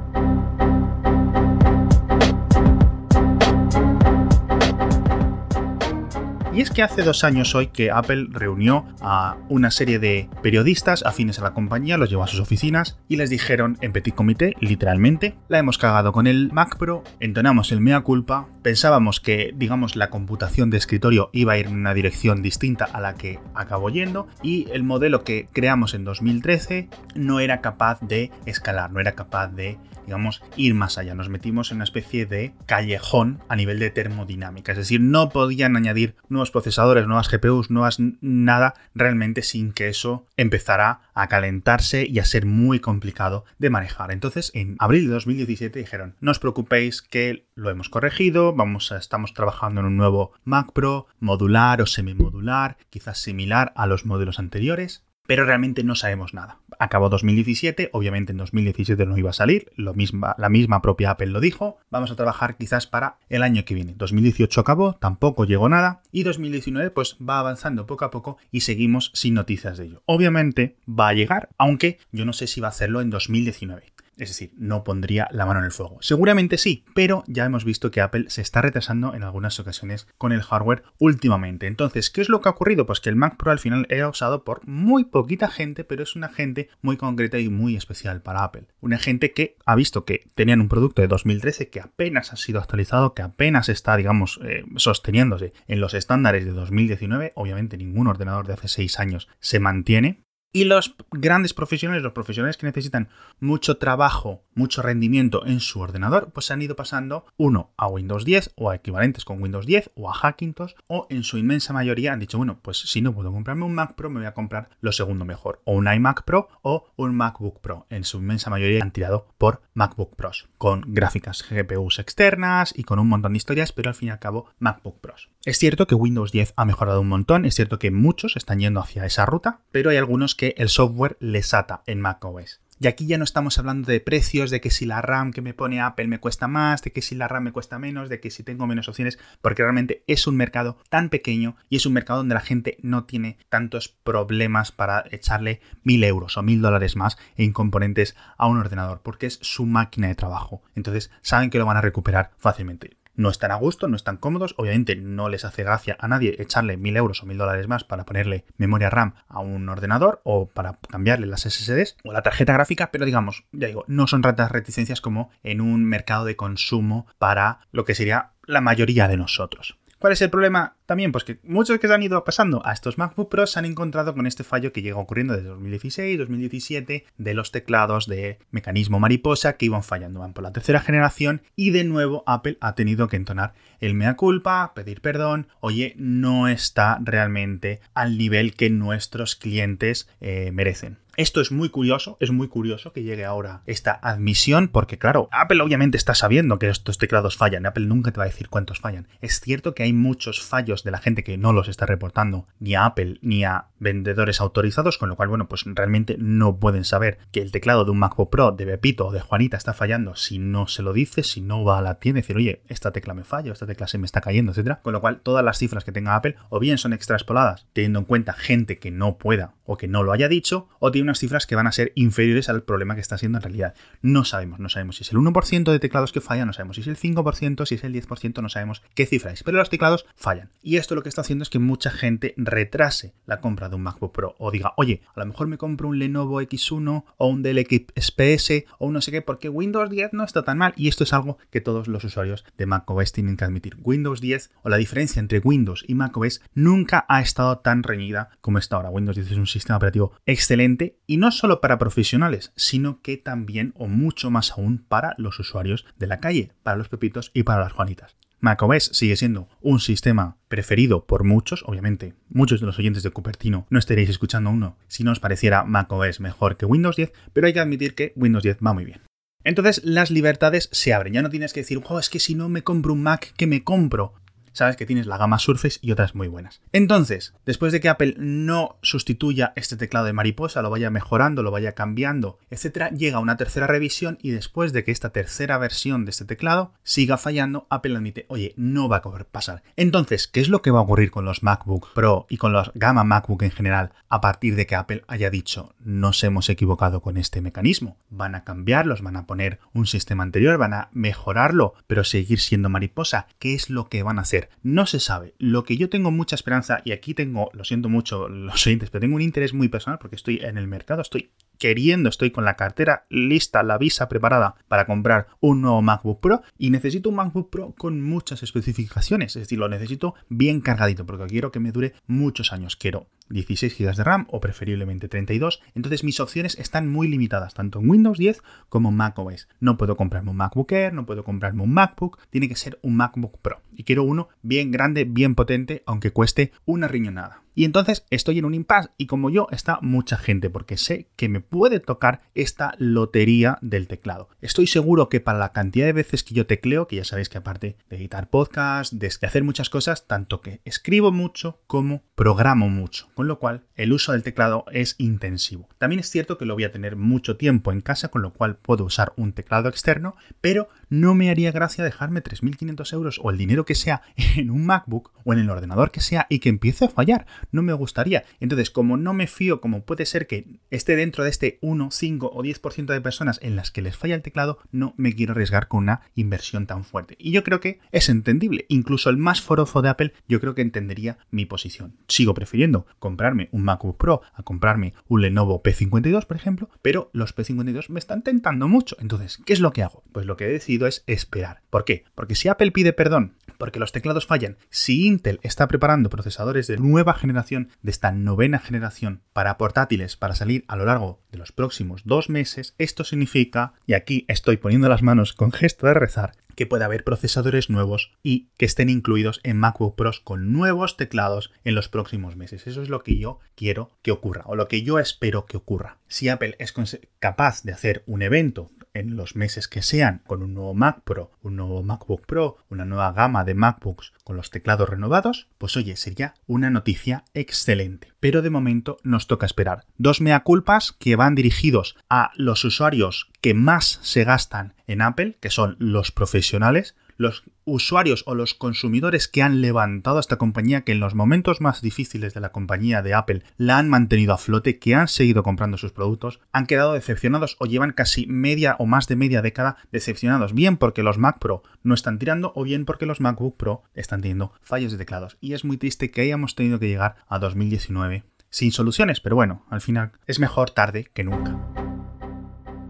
Y 6.60 6.62
es 6.62 6.72
que 6.72 6.84
hace 6.84 7.04
dos 7.04 7.24
años 7.24 7.56
hoy 7.56 7.68
que 7.68 7.90
Apple 7.90 8.28
reunió 8.32 8.86
a 9.00 9.38
una 9.48 9.72
serie 9.72 9.98
de 9.98 10.28
periodistas 10.44 11.06
afines 11.06 11.40
a 11.40 11.42
la 11.42 11.54
compañía, 11.54 11.98
los 11.98 12.10
llevó 12.10 12.24
a 12.24 12.28
sus 12.28 12.42
oficinas 12.42 13.00
y 13.08 13.16
les 13.16 13.30
dijeron 13.30 13.78
en 13.80 13.94
petit 13.94 14.14
comité, 14.14 14.54
literalmente, 14.60 15.38
la 15.48 15.60
hemos 15.60 15.78
cagado 15.78 16.12
con 16.12 16.28
el 16.28 16.52
Mac 16.52 16.78
Pro, 16.78 17.06
entonamos 17.22 17.72
el 17.72 17.80
mea 17.80 18.02
culpa, 18.02 18.50
pensábamos 18.62 19.22
que, 19.22 19.54
digamos, 19.56 19.96
la 19.96 20.10
computación 20.10 20.70
de 20.70 20.80
escritorio 20.80 21.30
iba 21.32 21.54
a 21.54 21.58
ir 21.58 21.68
en 21.68 21.78
una 21.78 21.94
dirección 21.94 22.42
distinta 22.42 22.84
a 22.84 23.00
la 23.00 23.16
que 23.16 23.40
acabó 23.56 23.90
yendo 23.90 24.28
y 24.44 24.70
el 24.74 24.84
modelo 24.84 25.24
que 25.24 25.48
creamos 25.54 25.94
en 25.94 26.04
2013 26.04 26.90
no 27.16 27.40
era 27.40 27.62
capaz 27.62 28.02
de 28.02 28.32
escalar, 28.46 28.92
no 28.92 29.00
era 29.00 29.14
capaz 29.14 29.48
de 29.48 29.78
digamos, 30.10 30.42
ir 30.56 30.74
más 30.74 30.98
allá. 30.98 31.14
Nos 31.14 31.30
metimos 31.30 31.70
en 31.70 31.76
una 31.76 31.84
especie 31.84 32.26
de 32.26 32.56
callejón 32.66 33.38
a 33.48 33.56
nivel 33.56 33.78
de 33.78 33.92
termodinámica. 33.92 34.72
Es 34.72 34.80
decir, 34.80 35.00
no 35.02 35.30
podían 35.30 35.78
añadir 35.78 36.16
nuevos 36.30 36.49
procesadores, 36.52 37.08
nuevas 37.08 37.30
GPUs, 37.30 37.70
nuevas 37.70 37.98
nada 38.22 38.74
realmente 38.94 39.42
sin 39.42 39.72
que 39.72 39.90
eso 39.90 40.26
empezara 40.38 41.02
a 41.14 41.28
calentarse 41.28 42.06
y 42.08 42.20
a 42.20 42.26
ser 42.26 42.46
muy 42.46 42.80
complicado 42.80 43.46
de 43.58 43.70
manejar. 43.70 44.12
Entonces, 44.12 44.52
en 44.54 44.76
abril 44.80 45.08
de 45.08 45.14
2017 45.14 45.80
dijeron, 45.80 46.16
no 46.20 46.32
os 46.32 46.40
preocupéis 46.40 47.02
que 47.02 47.48
lo 47.56 47.70
hemos 47.70 47.90
corregido, 47.90 48.54
vamos 48.54 48.92
a, 48.92 48.98
estamos 48.98 49.34
trabajando 49.34 49.82
en 49.82 49.88
un 49.88 49.98
nuevo 49.98 50.32
Mac 50.44 50.72
Pro, 50.74 51.08
modular 51.20 51.82
o 51.82 51.86
semimodular, 51.86 52.78
quizás 52.90 53.20
similar 53.20 53.74
a 53.76 53.88
los 53.88 54.06
modelos 54.06 54.40
anteriores 54.40 55.04
pero 55.30 55.46
realmente 55.46 55.84
no 55.84 55.94
sabemos 55.94 56.34
nada. 56.34 56.58
Acabó 56.80 57.08
2017, 57.08 57.92
obviamente 57.94 58.32
en 58.32 58.40
2017 58.40 59.06
no 59.06 59.16
iba 59.16 59.30
a 59.30 59.34
salir, 59.34 59.72
lo 59.76 59.94
misma, 59.94 60.34
la 60.40 60.50
misma 60.50 60.82
propia 60.82 61.12
Apple 61.12 61.28
lo 61.28 61.40
dijo, 61.40 61.78
vamos 61.92 62.10
a 62.10 62.16
trabajar 62.16 62.58
quizás 62.58 62.88
para 62.88 63.20
el 63.30 63.44
año 63.44 63.64
que 63.64 63.76
viene. 63.76 63.94
2018 63.96 64.60
acabó, 64.60 64.96
tampoco 64.96 65.46
llegó 65.46 65.70
nada, 65.70 66.02
y 66.12 66.24
2019 66.24 66.90
pues 66.90 67.16
va 67.18 67.38
avanzando 67.38 67.86
poco 67.86 68.06
a 68.06 68.10
poco 68.10 68.38
y 68.52 68.62
seguimos 68.62 69.12
sin 69.14 69.36
noticias 69.36 69.78
de 69.78 69.86
ello. 69.86 70.02
Obviamente 70.08 70.78
va 70.90 71.10
a 71.10 71.14
llegar, 71.14 71.50
aunque 71.60 72.00
yo 72.12 72.26
no 72.26 72.34
sé 72.34 72.48
si 72.48 72.60
va 72.60 72.70
a 72.70 72.70
hacerlo 72.70 73.00
en 73.00 73.12
2019. 73.12 73.89
Es 74.20 74.30
decir, 74.30 74.52
no 74.58 74.84
pondría 74.84 75.28
la 75.32 75.46
mano 75.46 75.60
en 75.60 75.66
el 75.66 75.72
fuego. 75.72 75.98
Seguramente 76.02 76.58
sí, 76.58 76.86
pero 76.94 77.24
ya 77.28 77.46
hemos 77.46 77.66
visto 77.66 77.90
que 77.92 78.02
Apple 78.02 78.26
se 78.30 78.42
está 78.42 78.62
retrasando 78.62 79.16
en 79.16 79.24
algunas 79.24 79.60
ocasiones 79.60 80.08
con 80.18 80.32
el 80.32 80.42
hardware 80.42 80.84
últimamente. 80.98 81.68
Entonces, 81.68 82.10
¿qué 82.10 82.22
es 82.22 82.30
lo 82.30 82.42
que 82.42 82.50
ha 82.50 82.52
ocurrido? 82.52 82.86
Pues 82.86 83.00
que 83.00 83.10
el 83.10 83.16
Mac 83.16 83.38
Pro 83.38 83.52
al 83.52 83.60
final 83.60 83.88
era 83.90 84.10
usado 84.10 84.44
por 84.44 84.68
muy 84.68 85.06
poquita 85.06 85.50
gente, 85.50 85.84
pero 85.84 86.04
es 86.04 86.16
una 86.16 86.30
gente 86.30 86.70
muy 86.82 86.98
concreta 86.98 87.40
y 87.40 87.50
muy 87.50 87.76
especial 87.76 88.22
para 88.22 88.44
Apple. 88.44 88.68
Una 88.82 88.98
gente 88.98 89.32
que 89.32 89.58
ha 89.66 89.76
visto 89.76 90.06
que 90.06 90.28
tenían 90.36 90.62
un 90.62 90.70
producto 90.70 91.02
de 91.02 91.08
2013 91.08 91.70
que 91.70 91.80
apenas 91.80 92.34
ha 92.34 92.38
sido 92.38 92.60
actualizado, 92.60 93.14
que 93.14 93.22
apenas 93.22 93.70
está, 93.70 93.96
digamos, 93.98 94.40
eh, 94.44 94.64
sosteniéndose 94.76 95.54
en 95.68 95.80
los 95.80 95.94
estándares 95.94 96.46
de 96.46 96.52
2019. 96.52 97.34
Obviamente 97.36 97.78
ningún 97.78 98.08
ordenador 98.08 98.48
de 98.48 98.54
hace 98.54 98.68
6 98.68 99.00
años 99.00 99.30
se 99.40 99.60
mantiene, 99.60 100.24
y 100.52 100.64
los 100.64 100.96
grandes 101.12 101.54
profesionales, 101.54 102.04
los 102.04 102.14
profesionales 102.14 102.58
que 102.58 102.66
necesitan 102.66 103.10
mucho 103.40 103.78
trabajo, 103.78 104.44
mucho 104.56 104.82
rendimiento 104.82 105.46
en 105.46 105.60
su 105.60 105.80
ordenador, 105.80 106.32
pues 106.34 106.48
se 106.48 106.54
han 106.54 106.62
ido 106.62 106.76
pasando 106.76 107.26
uno 107.38 107.72
a 107.78 107.88
Windows 107.88 108.26
10 108.26 108.54
o 108.56 108.70
a 108.70 108.76
equivalentes 108.76 109.26
con 109.26 109.42
Windows 109.42 109.66
10 109.66 109.92
o 109.96 110.10
a 110.10 110.14
Hackintosh 110.14 110.74
o 110.88 111.08
en 111.10 111.24
su 111.24 111.38
inmensa 111.38 111.74
mayoría 111.74 112.14
han 112.14 112.20
dicho, 112.20 112.38
bueno, 112.38 112.60
pues 112.62 112.80
si 112.80 113.02
no 113.02 113.14
puedo 113.14 113.32
comprarme 113.32 113.66
un 113.66 113.76
Mac 113.76 113.96
Pro 113.96 114.10
me 114.10 114.20
voy 114.20 114.28
a 114.28 114.34
comprar 114.34 114.70
lo 114.82 114.92
segundo 114.92 115.26
mejor, 115.26 115.62
o 115.66 115.74
un 115.74 115.92
iMac 115.92 116.24
Pro 116.24 116.50
o 116.62 116.92
un 116.96 117.16
MacBook 117.16 117.62
Pro. 117.62 117.86
En 117.90 118.04
su 118.04 118.18
inmensa 118.18 118.50
mayoría 118.50 118.82
han 118.82 118.92
tirado 118.92 119.28
por 119.38 119.62
MacBook 119.74 120.16
Pros, 120.16 120.50
con 120.58 120.84
gráficas 120.88 121.46
GPUs 121.48 122.00
externas 122.00 122.74
y 122.76 122.84
con 122.84 123.00
un 123.00 123.08
montón 123.08 123.34
de 123.34 123.38
historias, 123.38 123.72
pero 123.72 123.90
al 123.90 123.96
fin 123.96 124.10
y 124.10 124.12
al 124.12 124.20
cabo 124.20 124.50
MacBook 124.60 125.00
Pros. 125.00 125.30
Es 125.46 125.58
cierto 125.58 125.88
que 125.88 125.96
Windows 125.96 126.32
10 126.32 126.54
ha 126.58 126.66
mejorado 126.66 127.02
un 127.02 127.08
montón, 127.08 127.46
es 127.46 127.56
cierto 127.56 127.80
que 127.80 127.92
muchos 127.92 128.36
están 128.36 128.60
yendo 128.60 128.82
hacia 128.82 129.06
esa 129.06 129.26
ruta, 129.26 129.62
pero 129.72 129.90
hay 129.90 129.98
algunos 129.98 130.36
que 130.40 130.56
el 130.58 130.70
software 130.70 131.18
les 131.20 131.54
ata 131.54 131.84
en 131.86 132.00
macOS. 132.00 132.62
Y 132.80 132.88
aquí 132.88 133.08
ya 133.08 133.18
no 133.18 133.26
estamos 133.26 133.60
hablando 133.60 133.92
de 133.92 134.00
precios, 134.00 134.52
de 134.52 134.62
que 134.62 134.70
si 134.70 134.86
la 134.86 135.02
RAM 135.02 135.34
que 135.34 135.42
me 135.42 135.54
pone 135.54 135.82
Apple 135.82 136.08
me 136.08 136.22
cuesta 136.22 136.48
más, 136.48 136.82
de 136.82 136.94
que 136.94 137.02
si 137.02 137.14
la 137.14 137.28
RAM 137.28 137.44
me 137.44 137.52
cuesta 137.52 137.78
menos, 137.78 138.08
de 138.08 138.22
que 138.22 138.32
si 138.32 138.42
tengo 138.42 138.66
menos 138.66 138.88
opciones, 138.88 139.20
porque 139.42 139.64
realmente 139.64 140.06
es 140.08 140.28
un 140.28 140.38
mercado 140.38 140.78
tan 140.88 141.10
pequeño 141.10 141.58
y 141.68 141.76
es 141.76 141.86
un 141.86 141.92
mercado 141.92 142.20
donde 142.20 142.36
la 142.36 142.40
gente 142.40 142.78
no 142.82 143.04
tiene 143.04 143.38
tantos 143.50 143.90
problemas 143.90 144.72
para 144.72 145.04
echarle 145.12 145.60
mil 145.84 146.06
euros 146.06 146.38
o 146.38 146.42
mil 146.42 146.62
dólares 146.62 146.96
más 146.96 147.18
en 147.36 147.52
componentes 147.52 148.16
a 148.38 148.48
un 148.48 148.60
ordenador, 148.60 149.02
porque 149.04 149.26
es 149.26 149.40
su 149.42 149.66
máquina 149.66 150.08
de 150.08 150.16
trabajo. 150.16 150.64
Entonces 150.74 151.12
saben 151.22 151.50
que 151.50 151.58
lo 151.60 151.66
van 151.66 151.76
a 151.76 151.82
recuperar 151.82 152.32
fácilmente 152.38 152.96
no 153.20 153.30
están 153.30 153.52
a 153.52 153.56
gusto, 153.56 153.90
no 153.90 153.98
están 153.98 154.16
cómodos. 154.16 154.56
Obviamente 154.58 154.96
no 154.96 155.28
les 155.28 155.44
hace 155.44 155.64
gracia 155.64 155.98
a 156.00 156.08
nadie 156.08 156.38
echarle 156.40 156.78
mil 156.78 156.96
euros 156.96 157.22
o 157.22 157.26
mil 157.26 157.38
dólares 157.38 157.68
más 157.68 157.84
para 157.84 158.06
ponerle 158.06 158.46
memoria 158.58 158.90
RAM 158.90 159.16
a 159.28 159.42
un 159.42 159.68
ordenador 159.68 160.22
o 160.24 160.48
para 160.48 160.80
cambiarle 160.90 161.28
las 161.28 161.42
SSDs 161.42 161.98
o 162.06 162.14
la 162.14 162.24
tarjeta 162.24 162.54
gráfica, 162.54 162.92
pero 162.92 163.06
digamos, 163.06 163.44
ya 163.52 163.68
digo, 163.68 163.84
no 163.88 164.08
son 164.08 164.22
tantas 164.22 164.52
reticencias 164.52 165.02
como 165.02 165.32
en 165.44 165.60
un 165.60 165.84
mercado 165.84 166.24
de 166.24 166.38
consumo 166.38 167.08
para 167.18 167.60
lo 167.74 167.84
que 167.84 167.94
sería 167.94 168.32
la 168.46 168.62
mayoría 168.62 169.10
de 169.10 169.18
nosotros. 169.18 169.78
¿Cuál 170.00 170.14
es 170.14 170.22
el 170.22 170.30
problema? 170.30 170.78
También, 170.86 171.12
pues 171.12 171.26
que 171.26 171.40
muchos 171.44 171.78
que 171.78 171.88
se 171.88 171.94
han 171.94 172.02
ido 172.02 172.24
pasando 172.24 172.66
a 172.66 172.72
estos 172.72 172.98
MacBook 172.98 173.30
Pro 173.30 173.46
se 173.46 173.60
han 173.60 173.66
encontrado 173.66 174.16
con 174.16 174.28
este 174.28 174.46
fallo 174.46 174.72
que 174.72 174.82
llega 174.82 174.98
ocurriendo 174.98 175.36
desde 175.36 175.50
2016, 175.50 176.18
2017, 176.18 177.06
de 177.18 177.34
los 177.34 177.52
teclados 177.52 178.08
de 178.08 178.40
mecanismo 178.50 179.02
mariposa 179.02 179.58
que 179.58 179.66
iban 179.66 179.84
fallando, 179.84 180.22
van 180.22 180.32
por 180.32 180.46
la 180.46 180.54
tercera 180.54 180.80
generación 180.80 181.42
y 181.58 181.72
de 181.72 181.84
nuevo 181.84 182.24
Apple 182.28 182.58
ha 182.62 182.76
tenido 182.76 183.10
que 183.10 183.18
entonar 183.18 183.54
el 183.82 183.94
mea 183.94 184.16
culpa, 184.16 184.74
pedir 184.74 185.02
perdón, 185.02 185.48
oye, 185.60 185.96
no 185.98 186.48
está 186.48 186.98
realmente 187.02 187.82
al 187.94 188.18
nivel 188.18 188.56
que 188.56 188.70
nuestros 188.70 189.36
clientes 189.36 190.08
eh, 190.22 190.52
merecen. 190.54 190.98
Esto 191.20 191.42
es 191.42 191.52
muy 191.52 191.68
curioso, 191.68 192.16
es 192.22 192.32
muy 192.32 192.48
curioso 192.48 192.94
que 192.94 193.04
llegue 193.04 193.26
ahora 193.26 193.62
esta 193.66 193.92
admisión, 193.92 194.70
porque 194.70 194.98
claro, 194.98 195.28
Apple 195.34 195.62
obviamente 195.62 195.98
está 195.98 196.16
sabiendo 196.16 196.60
que 196.60 196.70
estos 196.70 196.98
teclados 196.98 197.36
fallan, 197.36 197.66
Apple 197.66 197.88
nunca 197.88 198.14
te 198.14 198.20
va 198.20 198.24
a 198.24 198.28
decir 198.28 198.48
cuántos 198.48 198.80
fallan. 198.80 199.10
Es 199.20 199.42
cierto 199.42 199.76
que 199.76 199.84
hay 199.84 199.92
muchos 199.92 200.42
fallos 200.42 200.86
de 200.86 200.92
la 200.92 201.00
gente 201.00 201.26
que 201.26 201.38
no 201.38 201.52
los 201.52 201.68
está 201.68 201.86
reportando 201.86 202.48
ni 202.62 202.76
a 202.76 202.86
Apple 202.86 203.20
ni 203.22 203.44
a 203.44 203.66
vendedores 203.80 204.40
autorizados, 204.40 204.98
con 204.98 205.10
lo 205.10 205.18
cual, 205.18 205.28
bueno, 205.28 205.50
pues 205.50 205.66
realmente 205.66 206.16
no 206.18 206.58
pueden 206.58 206.86
saber 206.86 207.18
que 207.34 207.42
el 207.42 207.52
teclado 207.52 207.84
de 207.84 207.92
un 207.92 208.00
MacBook 208.00 208.30
Pro 208.30 208.54
de 208.54 208.66
Pepito 208.66 209.08
o 209.08 209.12
de 209.12 209.20
Juanita 209.20 209.58
está 209.58 209.74
fallando 209.74 210.16
si 210.16 210.40
no 210.40 210.68
se 210.68 210.84
lo 210.84 210.94
dice, 210.94 211.24
si 211.24 211.42
no 211.42 211.66
va 211.66 211.80
a 211.80 211.82
la 211.82 212.00
tienda 212.00 212.20
y 212.20 212.22
decir, 212.22 212.38
oye, 212.38 212.62
esta 212.70 212.94
tecla 212.94 213.14
me 213.14 213.26
falla, 213.26 213.52
esta 213.52 213.68
tecla 213.68 213.88
se 213.88 213.98
me 213.98 214.06
está 214.06 214.22
cayendo, 214.22 214.54
etcétera. 214.54 214.80
Con 214.84 214.94
lo 214.94 215.02
cual, 215.02 215.20
todas 215.20 215.44
las 215.44 215.58
cifras 215.58 215.84
que 215.84 215.92
tenga 215.92 216.16
Apple 216.16 216.38
o 216.48 216.62
bien 216.62 216.78
son 216.78 216.94
extraspoladas, 216.94 217.68
teniendo 217.74 218.00
en 218.00 218.06
cuenta 218.06 218.32
gente 218.32 218.80
que 218.80 218.90
no 218.90 219.18
pueda 219.18 219.56
o 219.72 219.78
que 219.78 219.88
no 219.88 220.02
lo 220.02 220.12
haya 220.12 220.28
dicho, 220.28 220.68
o 220.80 220.90
tiene 220.90 221.04
unas 221.04 221.20
cifras 221.20 221.46
que 221.46 221.56
van 221.56 221.68
a 221.68 221.72
ser 221.72 221.92
inferiores 221.94 222.50
al 222.50 222.64
problema 222.64 222.96
que 222.96 223.02
está 223.02 223.20
siendo 223.20 223.38
en 223.38 223.44
realidad. 223.44 223.76
No 224.02 224.26
sabemos, 224.26 224.60
no 224.60 224.68
sabemos 224.68 224.96
si 224.96 225.04
es 225.04 225.12
el 225.12 225.20
1% 225.20 225.72
de 225.72 225.80
teclados 225.80 226.12
que 226.12 226.22
fallan, 226.22 226.48
no 226.48 226.54
sabemos 226.54 226.76
si 226.76 226.82
es 226.82 226.88
el 226.88 226.98
5%, 226.98 227.68
si 227.68 227.76
es 227.76 227.84
el 227.84 227.94
10%, 227.94 228.42
no 228.42 228.50
sabemos 228.50 228.82
qué 228.96 229.06
cifra 229.06 229.32
es, 229.32 229.44
pero 229.44 229.60
los 229.60 229.70
teclados 229.70 230.08
fallan. 230.16 230.50
Y 230.64 230.78
esto 230.78 230.96
lo 230.96 231.04
que 231.04 231.10
está 231.10 231.22
haciendo 231.22 231.44
es 231.44 231.52
que 231.52 231.60
mucha 231.60 231.92
gente 231.92 232.34
retrase 232.36 233.14
la 233.28 233.42
compra 233.42 233.70
de 233.70 233.76
un 233.76 233.84
MacBook 233.84 234.12
Pro 234.12 234.36
o 234.40 234.50
diga, 234.50 234.74
oye, 234.76 235.04
a 235.14 235.20
lo 235.20 235.28
mejor 235.28 235.46
me 235.46 235.60
compro 235.60 235.88
un 235.88 236.00
Lenovo 236.00 236.42
X1 236.42 237.04
o 237.18 237.28
un 237.28 237.44
Dell 237.44 237.64
XPS 237.64 238.66
o 238.80 238.88
un 238.88 238.94
no 238.94 239.02
sé 239.02 239.12
qué, 239.12 239.22
porque 239.22 239.50
Windows 239.50 239.92
10 239.92 240.14
no 240.14 240.24
está 240.24 240.44
tan 240.44 240.58
mal. 240.58 240.74
Y 240.78 240.88
esto 240.88 241.04
es 241.04 241.14
algo 241.14 241.38
que 241.52 241.62
todos 241.62 241.88
los 241.88 242.04
usuarios 242.04 242.44
de 242.58 242.66
macOS 242.66 243.12
tienen 243.12 243.38
que 243.38 243.46
admitir. 243.46 243.78
Windows 243.84 244.20
10 244.20 244.50
o 244.64 244.70
la 244.70 244.78
diferencia 244.78 245.20
entre 245.20 245.38
Windows 245.38 245.86
y 245.88 245.94
macOS 245.94 246.42
nunca 246.56 247.06
ha 247.08 247.22
estado 247.22 247.60
tan 247.60 247.84
reñida 247.84 248.32
como 248.42 248.58
está 248.58 248.78
ahora. 248.78 248.90
Windows 248.90 249.16
10 249.16 249.32
es 249.32 249.38
un 249.38 249.46
sistema 249.46 249.59
operativo 249.68 250.14
excelente 250.26 251.00
y 251.08 251.18
no 251.18 251.32
solo 251.32 251.62
para 251.62 251.78
profesionales, 251.78 252.52
sino 252.56 253.02
que 253.02 253.18
también 253.18 253.74
o 253.76 253.88
mucho 253.88 254.30
más 254.32 254.52
aún 254.52 254.86
para 254.88 255.16
los 255.18 255.40
usuarios 255.40 255.86
de 255.98 256.08
la 256.08 256.20
calle, 256.20 256.54
para 256.64 256.78
los 256.78 256.90
pepitos 256.90 257.32
y 257.34 257.44
para 257.44 257.62
las 257.64 257.74
juanitas 257.74 258.20
macOS 258.42 258.92
sigue 258.94 259.16
siendo 259.16 259.50
un 259.62 259.80
sistema 259.80 260.38
preferido 260.48 261.06
por 261.06 261.24
muchos, 261.24 261.64
obviamente 261.66 262.14
muchos 262.30 262.60
de 262.60 262.66
los 262.66 262.80
oyentes 262.80 263.04
de 263.04 263.12
Cupertino 263.12 263.68
no 263.70 263.80
estaréis 263.80 264.10
escuchando 264.10 264.50
uno 264.50 264.78
si 264.88 265.04
no 265.04 265.12
os 265.12 265.20
pareciera 265.20 265.64
macOS 265.64 266.20
mejor 266.20 266.58
que 266.58 266.66
Windows 266.66 266.96
10, 266.96 267.12
pero 267.34 267.48
hay 267.48 267.54
que 267.54 267.60
admitir 267.60 267.96
que 267.96 268.14
Windows 268.16 268.44
10 268.44 268.58
va 268.66 268.74
muy 268.74 268.86
bien. 268.86 269.02
Entonces 269.44 269.82
las 269.86 270.12
libertades 270.12 270.70
se 270.72 270.94
abren, 270.94 271.14
ya 271.14 271.22
no 271.22 271.30
tienes 271.30 271.54
que 271.54 271.62
decir, 271.62 271.82
oh, 271.88 272.00
es 272.00 272.10
que 272.10 272.20
si 272.20 272.36
no 272.36 272.50
me 272.50 272.62
compro 272.62 272.94
un 272.94 273.04
Mac, 273.04 273.34
¿qué 273.38 273.48
me 273.48 273.64
compro? 273.64 274.14
Sabes 274.60 274.76
que 274.76 274.86
tienes 274.86 275.08
la 275.08 275.18
gama 275.18 275.40
Surface 275.40 275.80
y 275.82 275.92
otras 275.92 276.16
muy 276.16 276.28
buenas. 276.28 276.62
Entonces, 276.72 277.34
después 277.46 277.72
de 277.72 277.80
que 277.80 277.90
Apple 277.90 278.16
no 278.18 278.78
sustituya 278.82 279.54
este 279.56 279.78
teclado 279.78 280.06
de 280.06 280.14
mariposa, 280.14 280.62
lo 280.62 280.70
vaya 280.70 280.90
mejorando, 280.90 281.44
lo 281.44 281.52
vaya 281.52 281.74
cambiando, 281.74 282.38
etcétera, 282.50 282.90
llega 282.90 283.20
una 283.20 283.38
tercera 283.38 283.68
revisión 283.68 284.18
y 284.22 284.32
después 284.32 284.74
de 284.74 284.84
que 284.84 284.92
esta 284.92 285.10
tercera 285.10 285.58
versión 285.58 286.06
de 286.06 286.12
este 286.12 286.26
teclado 286.26 286.74
siga 286.84 287.18
fallando, 287.18 287.68
Apple 287.70 287.96
admite, 287.96 288.26
oye, 288.30 288.54
no 288.58 288.88
va 288.90 288.98
a 288.98 289.02
pasar. 289.32 289.64
Entonces, 289.76 290.28
¿qué 290.28 290.42
es 290.42 290.50
lo 290.50 290.62
que 290.62 290.72
va 290.72 290.80
a 290.80 290.84
ocurrir 290.84 291.10
con 291.10 291.26
los 291.26 291.42
MacBook 291.42 291.94
Pro 291.94 292.28
y 292.30 292.38
con 292.38 292.54
los 292.54 292.72
gama 292.76 293.04
MacBook 293.04 293.44
en 293.44 293.52
general 293.52 293.94
a 294.10 294.22
partir 294.22 294.56
de 294.56 294.68
que 294.68 294.76
Apple 294.76 295.04
haya 295.08 295.30
dicho, 295.30 295.74
nos 295.80 296.24
hemos 296.24 296.50
equivocado 296.50 297.02
con 297.02 297.18
este 297.18 297.42
mecanismo? 297.42 297.98
Van 298.10 298.36
a 298.36 298.44
cambiarlos, 298.44 299.02
van 299.02 299.16
a 299.16 299.26
poner 299.26 299.60
un 299.74 299.88
sistema 299.88 300.24
anterior, 300.24 300.58
van 300.58 300.74
a 300.74 300.90
mejorarlo, 300.92 301.76
pero 301.88 302.04
seguir 302.04 302.40
siendo 302.40 302.70
mariposa. 302.70 303.28
¿Qué 303.40 303.54
es 303.54 303.70
lo 303.70 303.88
que 303.88 304.04
van 304.04 304.20
a 304.20 304.24
hacer? 304.24 304.49
No 304.62 304.86
se 304.86 305.00
sabe. 305.00 305.36
Lo 305.38 305.64
que 305.64 305.78
yo 305.78 305.90
tengo 305.90 306.12
mucha 306.12 306.36
esperanza, 306.36 306.82
y 306.86 306.92
aquí 306.92 307.14
tengo, 307.14 307.50
lo 307.54 307.64
siento 307.64 307.90
mucho 307.90 308.28
los 308.28 308.66
oyentes, 308.66 308.90
pero 308.90 309.02
tengo 309.02 309.16
un 309.16 309.22
interés 309.22 309.54
muy 309.54 309.70
personal 309.70 310.00
porque 310.00 310.16
estoy 310.16 310.40
en 310.42 310.58
el 310.58 310.68
mercado, 310.68 311.02
estoy 311.02 311.32
queriendo, 311.58 312.10
estoy 312.10 312.32
con 312.32 312.46
la 312.46 312.56
cartera 312.56 313.06
lista, 313.10 313.64
la 313.64 313.78
visa 313.78 314.08
preparada 314.08 314.56
para 314.68 314.86
comprar 314.86 315.28
un 315.40 315.62
nuevo 315.62 315.82
MacBook 315.82 316.22
Pro 316.22 316.42
y 316.58 316.70
necesito 316.70 317.10
un 317.10 317.16
MacBook 317.16 317.50
Pro 317.50 317.76
con 317.78 318.02
muchas 318.02 318.44
especificaciones, 318.44 319.36
es 319.36 319.44
decir, 319.44 319.60
lo 319.60 319.70
necesito 319.70 320.16
bien 320.30 320.62
cargadito 320.62 321.06
porque 321.06 321.28
quiero 321.28 321.52
que 321.52 321.60
me 321.60 321.72
dure 321.72 321.94
muchos 322.08 322.54
años. 322.54 322.76
Quiero 322.76 323.08
16 323.30 323.78
GB 323.78 323.96
de 323.96 324.04
RAM 324.04 324.28
o 324.30 324.40
preferiblemente 324.40 325.08
32. 325.08 325.62
Entonces 325.76 326.04
mis 326.04 326.20
opciones 326.20 326.58
están 326.60 326.90
muy 326.90 327.08
limitadas, 327.08 327.54
tanto 327.54 327.80
en 327.80 327.90
Windows 327.90 328.18
10 328.18 328.42
como 328.70 328.90
en 328.90 328.96
macOS. 328.96 329.48
No 329.60 329.78
puedo 329.78 329.96
comprarme 329.98 330.32
un 330.32 330.38
MacBook 330.38 330.72
Air, 330.72 330.94
no 330.94 331.06
puedo 331.06 331.24
comprarme 331.24 331.64
un 331.64 331.74
MacBook, 331.74 332.20
tiene 332.30 332.48
que 332.48 332.56
ser 332.56 332.80
un 332.82 332.96
MacBook 332.96 333.38
Pro. 333.42 333.62
Y 333.74 333.84
quiero 333.84 334.04
uno 334.04 334.30
bien 334.42 334.72
grande, 334.72 335.06
bien 335.06 335.36
potente, 335.36 335.84
aunque 335.86 336.12
cueste 336.12 336.52
una 336.66 336.88
riñonada. 336.88 337.44
Y 337.60 337.66
entonces 337.66 338.06
estoy 338.10 338.40
en 338.40 338.46
un 338.46 338.54
impasse 338.54 338.92
y 338.98 339.06
como 339.06 339.30
yo 339.30 339.48
está 339.52 339.80
mucha 339.82 340.18
gente 340.18 340.50
porque 340.50 340.78
sé 340.78 341.10
que 341.18 341.28
me 341.28 341.42
puede 341.42 341.82
tocar 341.82 342.22
esta 342.34 342.74
lotería 342.78 343.58
del 343.62 343.88
teclado. 343.88 344.30
Estoy 344.40 344.66
seguro 344.66 345.10
que 345.10 345.20
para 345.20 345.40
la 345.40 345.52
cantidad 345.52 345.86
de 345.86 345.92
veces 345.92 346.24
que 346.24 346.34
yo 346.34 346.48
tecleo, 346.48 346.88
que 346.88 346.96
ya 346.96 347.04
sabéis 347.04 347.28
que 347.28 347.38
aparte 347.38 347.76
de 347.90 347.98
editar 347.98 348.30
podcast, 348.30 348.94
de 348.94 349.08
hacer 349.08 349.44
muchas 349.44 349.70
cosas, 349.70 350.08
tanto 350.08 350.40
que 350.40 350.62
escribo 350.64 351.12
mucho 351.12 351.60
como 351.68 352.04
programo 352.16 352.70
mucho, 352.70 353.10
con 353.20 353.28
lo 353.28 353.38
cual 353.38 353.66
el 353.76 353.92
uso 353.92 354.14
del 354.14 354.24
teclado 354.24 354.64
es 354.72 354.96
intensivo. 354.98 355.68
También 355.78 356.00
es 356.00 356.10
cierto 356.10 356.38
que 356.38 356.46
lo 356.46 356.54
voy 356.54 356.64
a 356.64 356.72
tener 356.72 356.96
mucho 356.96 357.36
tiempo 357.36 357.74
en 357.74 357.82
casa, 357.82 358.08
con 358.08 358.22
lo 358.22 358.32
cual 358.32 358.56
puedo 358.56 358.86
usar 358.86 359.12
un 359.18 359.34
teclado 359.34 359.68
externo, 359.68 360.16
pero 360.40 360.70
no 360.90 361.16
me 361.16 361.30
haría 361.30 361.52
gracia 361.52 361.84
dejarme 361.84 362.24
3.500 362.24 362.94
euros 362.94 363.20
o 363.24 363.30
el 363.30 363.38
dinero 363.38 363.66
que 363.66 363.76
sea 363.76 364.02
en 364.36 364.52
un 364.52 364.66
MacBook 364.66 365.12
o 365.24 365.34
en 365.34 365.40
el 365.40 365.50
ordenador 365.50 365.92
que 365.92 366.02
sea 366.02 366.28
y 366.30 366.40
que 366.40 366.50
empiece 366.50 366.86
a 366.86 366.90
fallar 366.90 367.26
no 367.52 367.62
me 367.62 367.74
gustaría. 367.74 368.24
Entonces, 368.40 368.70
como 368.70 368.98
no 368.98 369.14
me 369.14 369.28
fío, 369.28 369.62
como 369.62 369.84
puede 369.84 370.06
ser 370.06 370.28
que 370.28 370.60
esté 370.70 370.96
dentro 370.96 371.24
de 371.24 371.30
este 371.30 371.60
1, 371.62 371.92
5 371.92 372.32
o 372.34 372.44
10% 372.44 372.86
de 372.86 373.02
personas 373.02 373.40
en 373.42 373.56
las 373.56 373.72
que 373.72 373.82
les 373.82 373.98
falla 373.98 374.16
el 374.16 374.22
teclado, 374.22 374.60
no 374.72 374.94
me 374.98 375.14
quiero 375.14 375.32
arriesgar 375.34 375.68
con 375.68 375.84
una 375.84 376.02
inversión 376.16 376.68
tan 376.68 376.84
fuerte. 376.84 377.16
Y 377.20 377.32
yo 377.32 377.44
creo 377.44 377.60
que 377.60 377.80
es 377.92 378.10
entendible. 378.10 378.66
Incluso 378.70 379.10
el 379.10 379.18
más 379.18 379.42
forofo 379.42 379.82
de 379.82 379.90
Apple, 379.90 380.14
yo 380.28 380.40
creo 380.40 380.56
que 380.56 380.62
entendería 380.62 381.18
mi 381.32 381.46
posición. 381.46 381.98
Sigo 382.08 382.34
prefiriendo 382.34 382.86
comprarme 383.00 383.50
un 383.52 383.64
MacBook 383.64 383.98
Pro 383.98 384.22
a 384.34 384.44
comprarme 384.44 384.94
un 385.08 385.22
Lenovo 385.22 385.62
P52, 385.62 386.26
por 386.26 386.38
ejemplo, 386.38 386.70
pero 386.82 387.10
los 387.14 387.36
P52 387.36 387.90
me 387.90 388.00
están 388.00 388.24
tentando 388.24 388.68
mucho. 388.68 388.96
Entonces, 389.00 389.40
¿qué 389.46 389.54
es 389.54 389.60
lo 389.60 389.72
que 389.72 389.84
hago? 389.84 390.04
Pues 390.12 390.26
lo 390.26 390.38
que 390.38 390.46
he 390.46 390.50
decidido 390.50 390.79
es 390.88 391.04
esperar. 391.08 391.62
¿Por 391.70 391.86
qué? 391.86 392.04
Porque 392.16 392.36
si 392.36 392.48
Apple 392.48 392.72
pide 392.72 392.94
perdón 392.94 393.36
porque 393.60 393.80
los 393.80 393.92
teclados 393.92 394.26
fallan, 394.26 394.58
si 394.70 395.06
Intel 395.06 395.40
está 395.44 395.68
preparando 395.68 396.10
procesadores 396.10 396.66
de 396.68 396.78
nueva 396.78 397.14
generación, 397.14 397.70
de 397.82 397.92
esta 397.92 398.12
novena 398.12 398.58
generación 398.58 399.22
para 399.34 399.58
portátiles 399.58 400.16
para 400.16 400.34
salir 400.34 400.64
a 400.70 400.78
lo 400.78 400.86
largo 400.86 401.22
de 401.30 401.40
los 401.40 401.52
próximos 401.52 402.04
dos 402.06 402.30
meses, 402.30 402.74
esto 402.78 403.04
significa, 403.04 403.74
y 403.86 403.94
aquí 403.94 404.24
estoy 404.30 404.56
poniendo 404.56 404.88
las 404.88 405.04
manos 405.04 405.34
con 405.34 405.52
gesto 405.52 405.88
de 405.88 405.94
rezar, 405.94 406.38
que 406.56 406.68
pueda 406.68 406.86
haber 406.86 407.04
procesadores 407.04 407.70
nuevos 407.70 408.14
y 408.24 408.50
que 408.58 408.66
estén 408.66 408.90
incluidos 408.90 409.42
en 409.44 409.58
MacBook 409.58 409.96
Pros 409.96 410.22
con 410.22 410.54
nuevos 410.54 410.96
teclados 410.96 411.52
en 411.66 411.76
los 411.76 411.90
próximos 411.90 412.38
meses. 412.38 412.66
Eso 412.66 412.82
es 412.82 412.90
lo 412.90 413.04
que 413.04 413.18
yo 413.18 413.40
quiero 413.56 413.92
que 414.02 414.12
ocurra 414.12 414.44
o 414.46 414.56
lo 414.56 414.70
que 414.70 414.84
yo 414.84 415.00
espero 415.00 415.46
que 415.46 415.58
ocurra. 415.58 416.00
Si 416.08 416.30
Apple 416.30 416.56
es 416.60 416.74
capaz 417.20 417.64
de 417.64 417.74
hacer 417.74 418.04
un 418.08 418.22
evento 418.22 418.72
en 418.94 419.16
los 419.16 419.36
meses 419.36 419.68
que 419.68 419.82
sean 419.82 420.22
con 420.26 420.44
un 420.44 420.54
nuevo 420.54 420.74
Mac 420.74 421.02
Pro, 421.04 421.32
un 421.42 421.56
nuevo 421.56 421.84
MacBook 421.84 422.26
Pro, 422.26 422.58
una 422.70 422.86
nueva 422.86 423.12
gama 423.12 423.44
de 423.44 423.54
MacBooks 423.54 424.14
con 424.24 424.36
los 424.36 424.50
teclados 424.50 424.90
renovados, 424.90 425.48
pues 425.58 425.78
oye, 425.78 425.96
sería 425.96 426.34
una 426.48 426.70
noticia 426.70 427.24
excelente. 427.34 428.14
Pero 428.20 428.42
de 428.42 428.50
momento 428.50 428.98
nos 429.04 429.28
toca 429.28 429.46
esperar. 429.46 429.86
Dos 429.98 430.22
mea 430.22 430.42
culpas 430.42 430.92
que 430.92 431.16
van 431.16 431.36
dirigidos 431.36 431.98
a 432.10 432.32
los 432.36 432.64
usuarios 432.66 433.30
que 433.42 433.54
más 433.54 434.00
se 434.02 434.24
gastan 434.24 434.74
en 434.88 435.02
Apple, 435.02 435.38
que 435.40 435.50
son 435.50 435.76
los 435.80 436.12
profesionales, 436.12 436.96
los 437.20 437.44
usuarios 437.66 438.24
o 438.26 438.34
los 438.34 438.56
consumidores 438.56 439.28
que 439.28 439.44
han 439.44 439.62
levantado 439.62 440.18
a 440.18 440.20
esta 440.22 440.38
compañía, 440.38 440.82
que 440.82 440.94
en 440.94 441.02
los 441.02 441.14
momentos 441.14 441.60
más 441.60 441.82
difíciles 441.82 442.34
de 442.34 442.40
la 442.40 442.54
compañía 442.54 443.02
de 443.02 443.14
Apple 443.14 443.44
la 443.58 443.78
han 443.78 443.90
mantenido 443.90 444.34
a 444.34 444.38
flote, 444.38 444.80
que 444.80 444.96
han 444.96 445.10
seguido 445.10 445.44
comprando 445.44 445.78
sus 445.78 445.92
productos, 445.92 446.40
han 446.54 446.66
quedado 446.66 446.94
decepcionados 446.94 447.58
o 447.60 447.66
llevan 447.66 447.92
casi 447.92 448.26
media 448.26 448.78
o 448.80 448.86
más 448.86 449.08
de 449.08 449.18
media 449.18 449.42
década 449.42 449.78
decepcionados, 449.92 450.54
bien 450.54 450.78
porque 450.78 451.04
los 451.04 451.18
Mac 451.18 451.40
Pro 451.40 451.62
no 451.84 451.94
están 451.94 452.20
tirando 452.20 452.54
o 452.56 452.64
bien 452.64 452.86
porque 452.86 453.06
los 453.06 453.20
MacBook 453.20 453.58
Pro 453.58 453.84
están 453.94 454.22
teniendo 454.22 454.54
fallos 454.62 454.94
de 454.94 454.98
teclados. 454.98 455.38
Y 455.42 455.54
es 455.54 455.66
muy 455.66 455.76
triste 455.76 456.12
que 456.12 456.22
hayamos 456.22 456.56
tenido 456.56 456.80
que 456.80 456.88
llegar 456.88 457.18
a 457.28 457.38
2019 457.38 458.24
sin 458.50 458.72
soluciones, 458.72 459.20
pero 459.20 459.36
bueno, 459.36 459.66
al 459.70 459.82
final 459.82 460.14
es 460.26 460.40
mejor 460.40 460.72
tarde 460.72 461.12
que 461.14 461.26
nunca. 461.26 461.99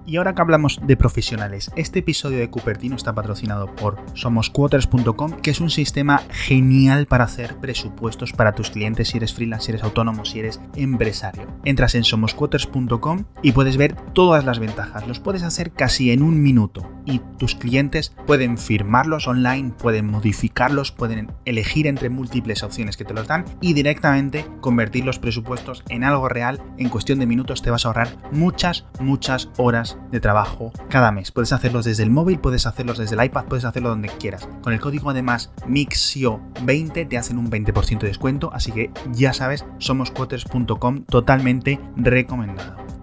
Y 0.10 0.18
ahora 0.18 0.34
que 0.34 0.42
hablamos 0.42 0.80
de 0.82 0.98
profesionales, 0.98 1.70
este 1.76 2.00
episodio 2.00 2.40
de 2.40 2.50
Cupertino 2.50 2.96
está 2.96 3.14
patrocinado 3.14 3.68
por 3.76 3.98
somosquoters.com, 4.16 5.34
que 5.34 5.52
es 5.52 5.62
un 5.62 5.70
sistema 5.70 6.24
genial 6.32 7.06
para 7.06 7.26
hacer 7.26 7.58
presupuestos 7.58 8.34
para 8.34 8.56
tus 8.56 8.72
clientes 8.72 9.10
si 9.10 9.18
eres 9.18 9.36
freelance, 9.36 9.68
si 9.68 9.72
eres 9.74 9.84
autónomo, 9.84 10.26
si 10.26 10.40
eres 10.40 10.62
empresario. 10.76 11.46
Entras 11.64 11.94
en 11.94 12.04
somosquoters.com 12.04 13.26
y 13.44 13.52
puedes 13.52 13.78
ver 13.78 13.94
todas 14.14 14.46
las 14.46 14.58
ventajas. 14.58 15.08
Los 15.08 15.20
puedes 15.20 15.44
hacer 15.44 15.74
casi 15.74 16.10
en 16.10 16.24
un 16.24 16.42
minuto 16.42 16.92
y 17.06 17.22
tus 17.38 17.54
clientes 17.54 18.16
pueden 18.26 18.58
firmarlos 18.58 19.28
online, 19.28 19.74
pueden 19.78 20.08
modificarlos, 20.08 20.92
pueden 20.92 21.32
elegir 21.46 21.86
entre 21.86 22.10
múltiples 22.10 22.64
opciones 22.64 22.98
que 22.98 23.06
te 23.06 23.14
los 23.14 23.28
dan 23.28 23.46
y 23.62 23.74
directamente 23.74 24.44
convertir 24.60 25.06
los 25.06 25.20
presupuestos 25.20 25.84
en 25.90 26.04
algo 26.04 26.30
real. 26.30 26.60
En 26.80 26.90
cuestión 26.90 27.20
de 27.20 27.28
minutos 27.28 27.62
te 27.62 27.70
vas 27.70 27.86
a 27.86 27.90
ahorrar 27.90 28.10
muchas, 28.32 28.86
muchas 29.00 29.50
horas 29.58 29.99
de 30.12 30.20
trabajo 30.20 30.72
cada 30.90 31.12
mes. 31.12 31.32
Puedes 31.32 31.54
hacerlos 31.54 31.86
desde 31.86 32.04
el 32.04 32.12
móvil, 32.12 32.40
puedes 32.40 32.66
hacerlos 32.66 32.98
desde 32.98 33.16
el 33.16 33.24
iPad, 33.24 33.46
puedes 33.46 33.66
hacerlo 33.66 33.90
donde 33.90 34.10
quieras. 34.10 34.48
Con 34.62 34.74
el 34.74 34.80
código 34.80 35.10
además 35.10 35.52
MIXIO20 35.68 37.08
te 37.08 37.18
hacen 37.18 37.38
un 37.38 37.50
20% 37.50 38.00
de 38.00 38.08
descuento, 38.08 38.52
así 38.54 38.72
que 38.72 38.92
ya 39.12 39.34
sabes, 39.34 39.66
somosquoters.com 39.78 41.04
totalmente 41.06 41.80
recomendado. 41.96 42.99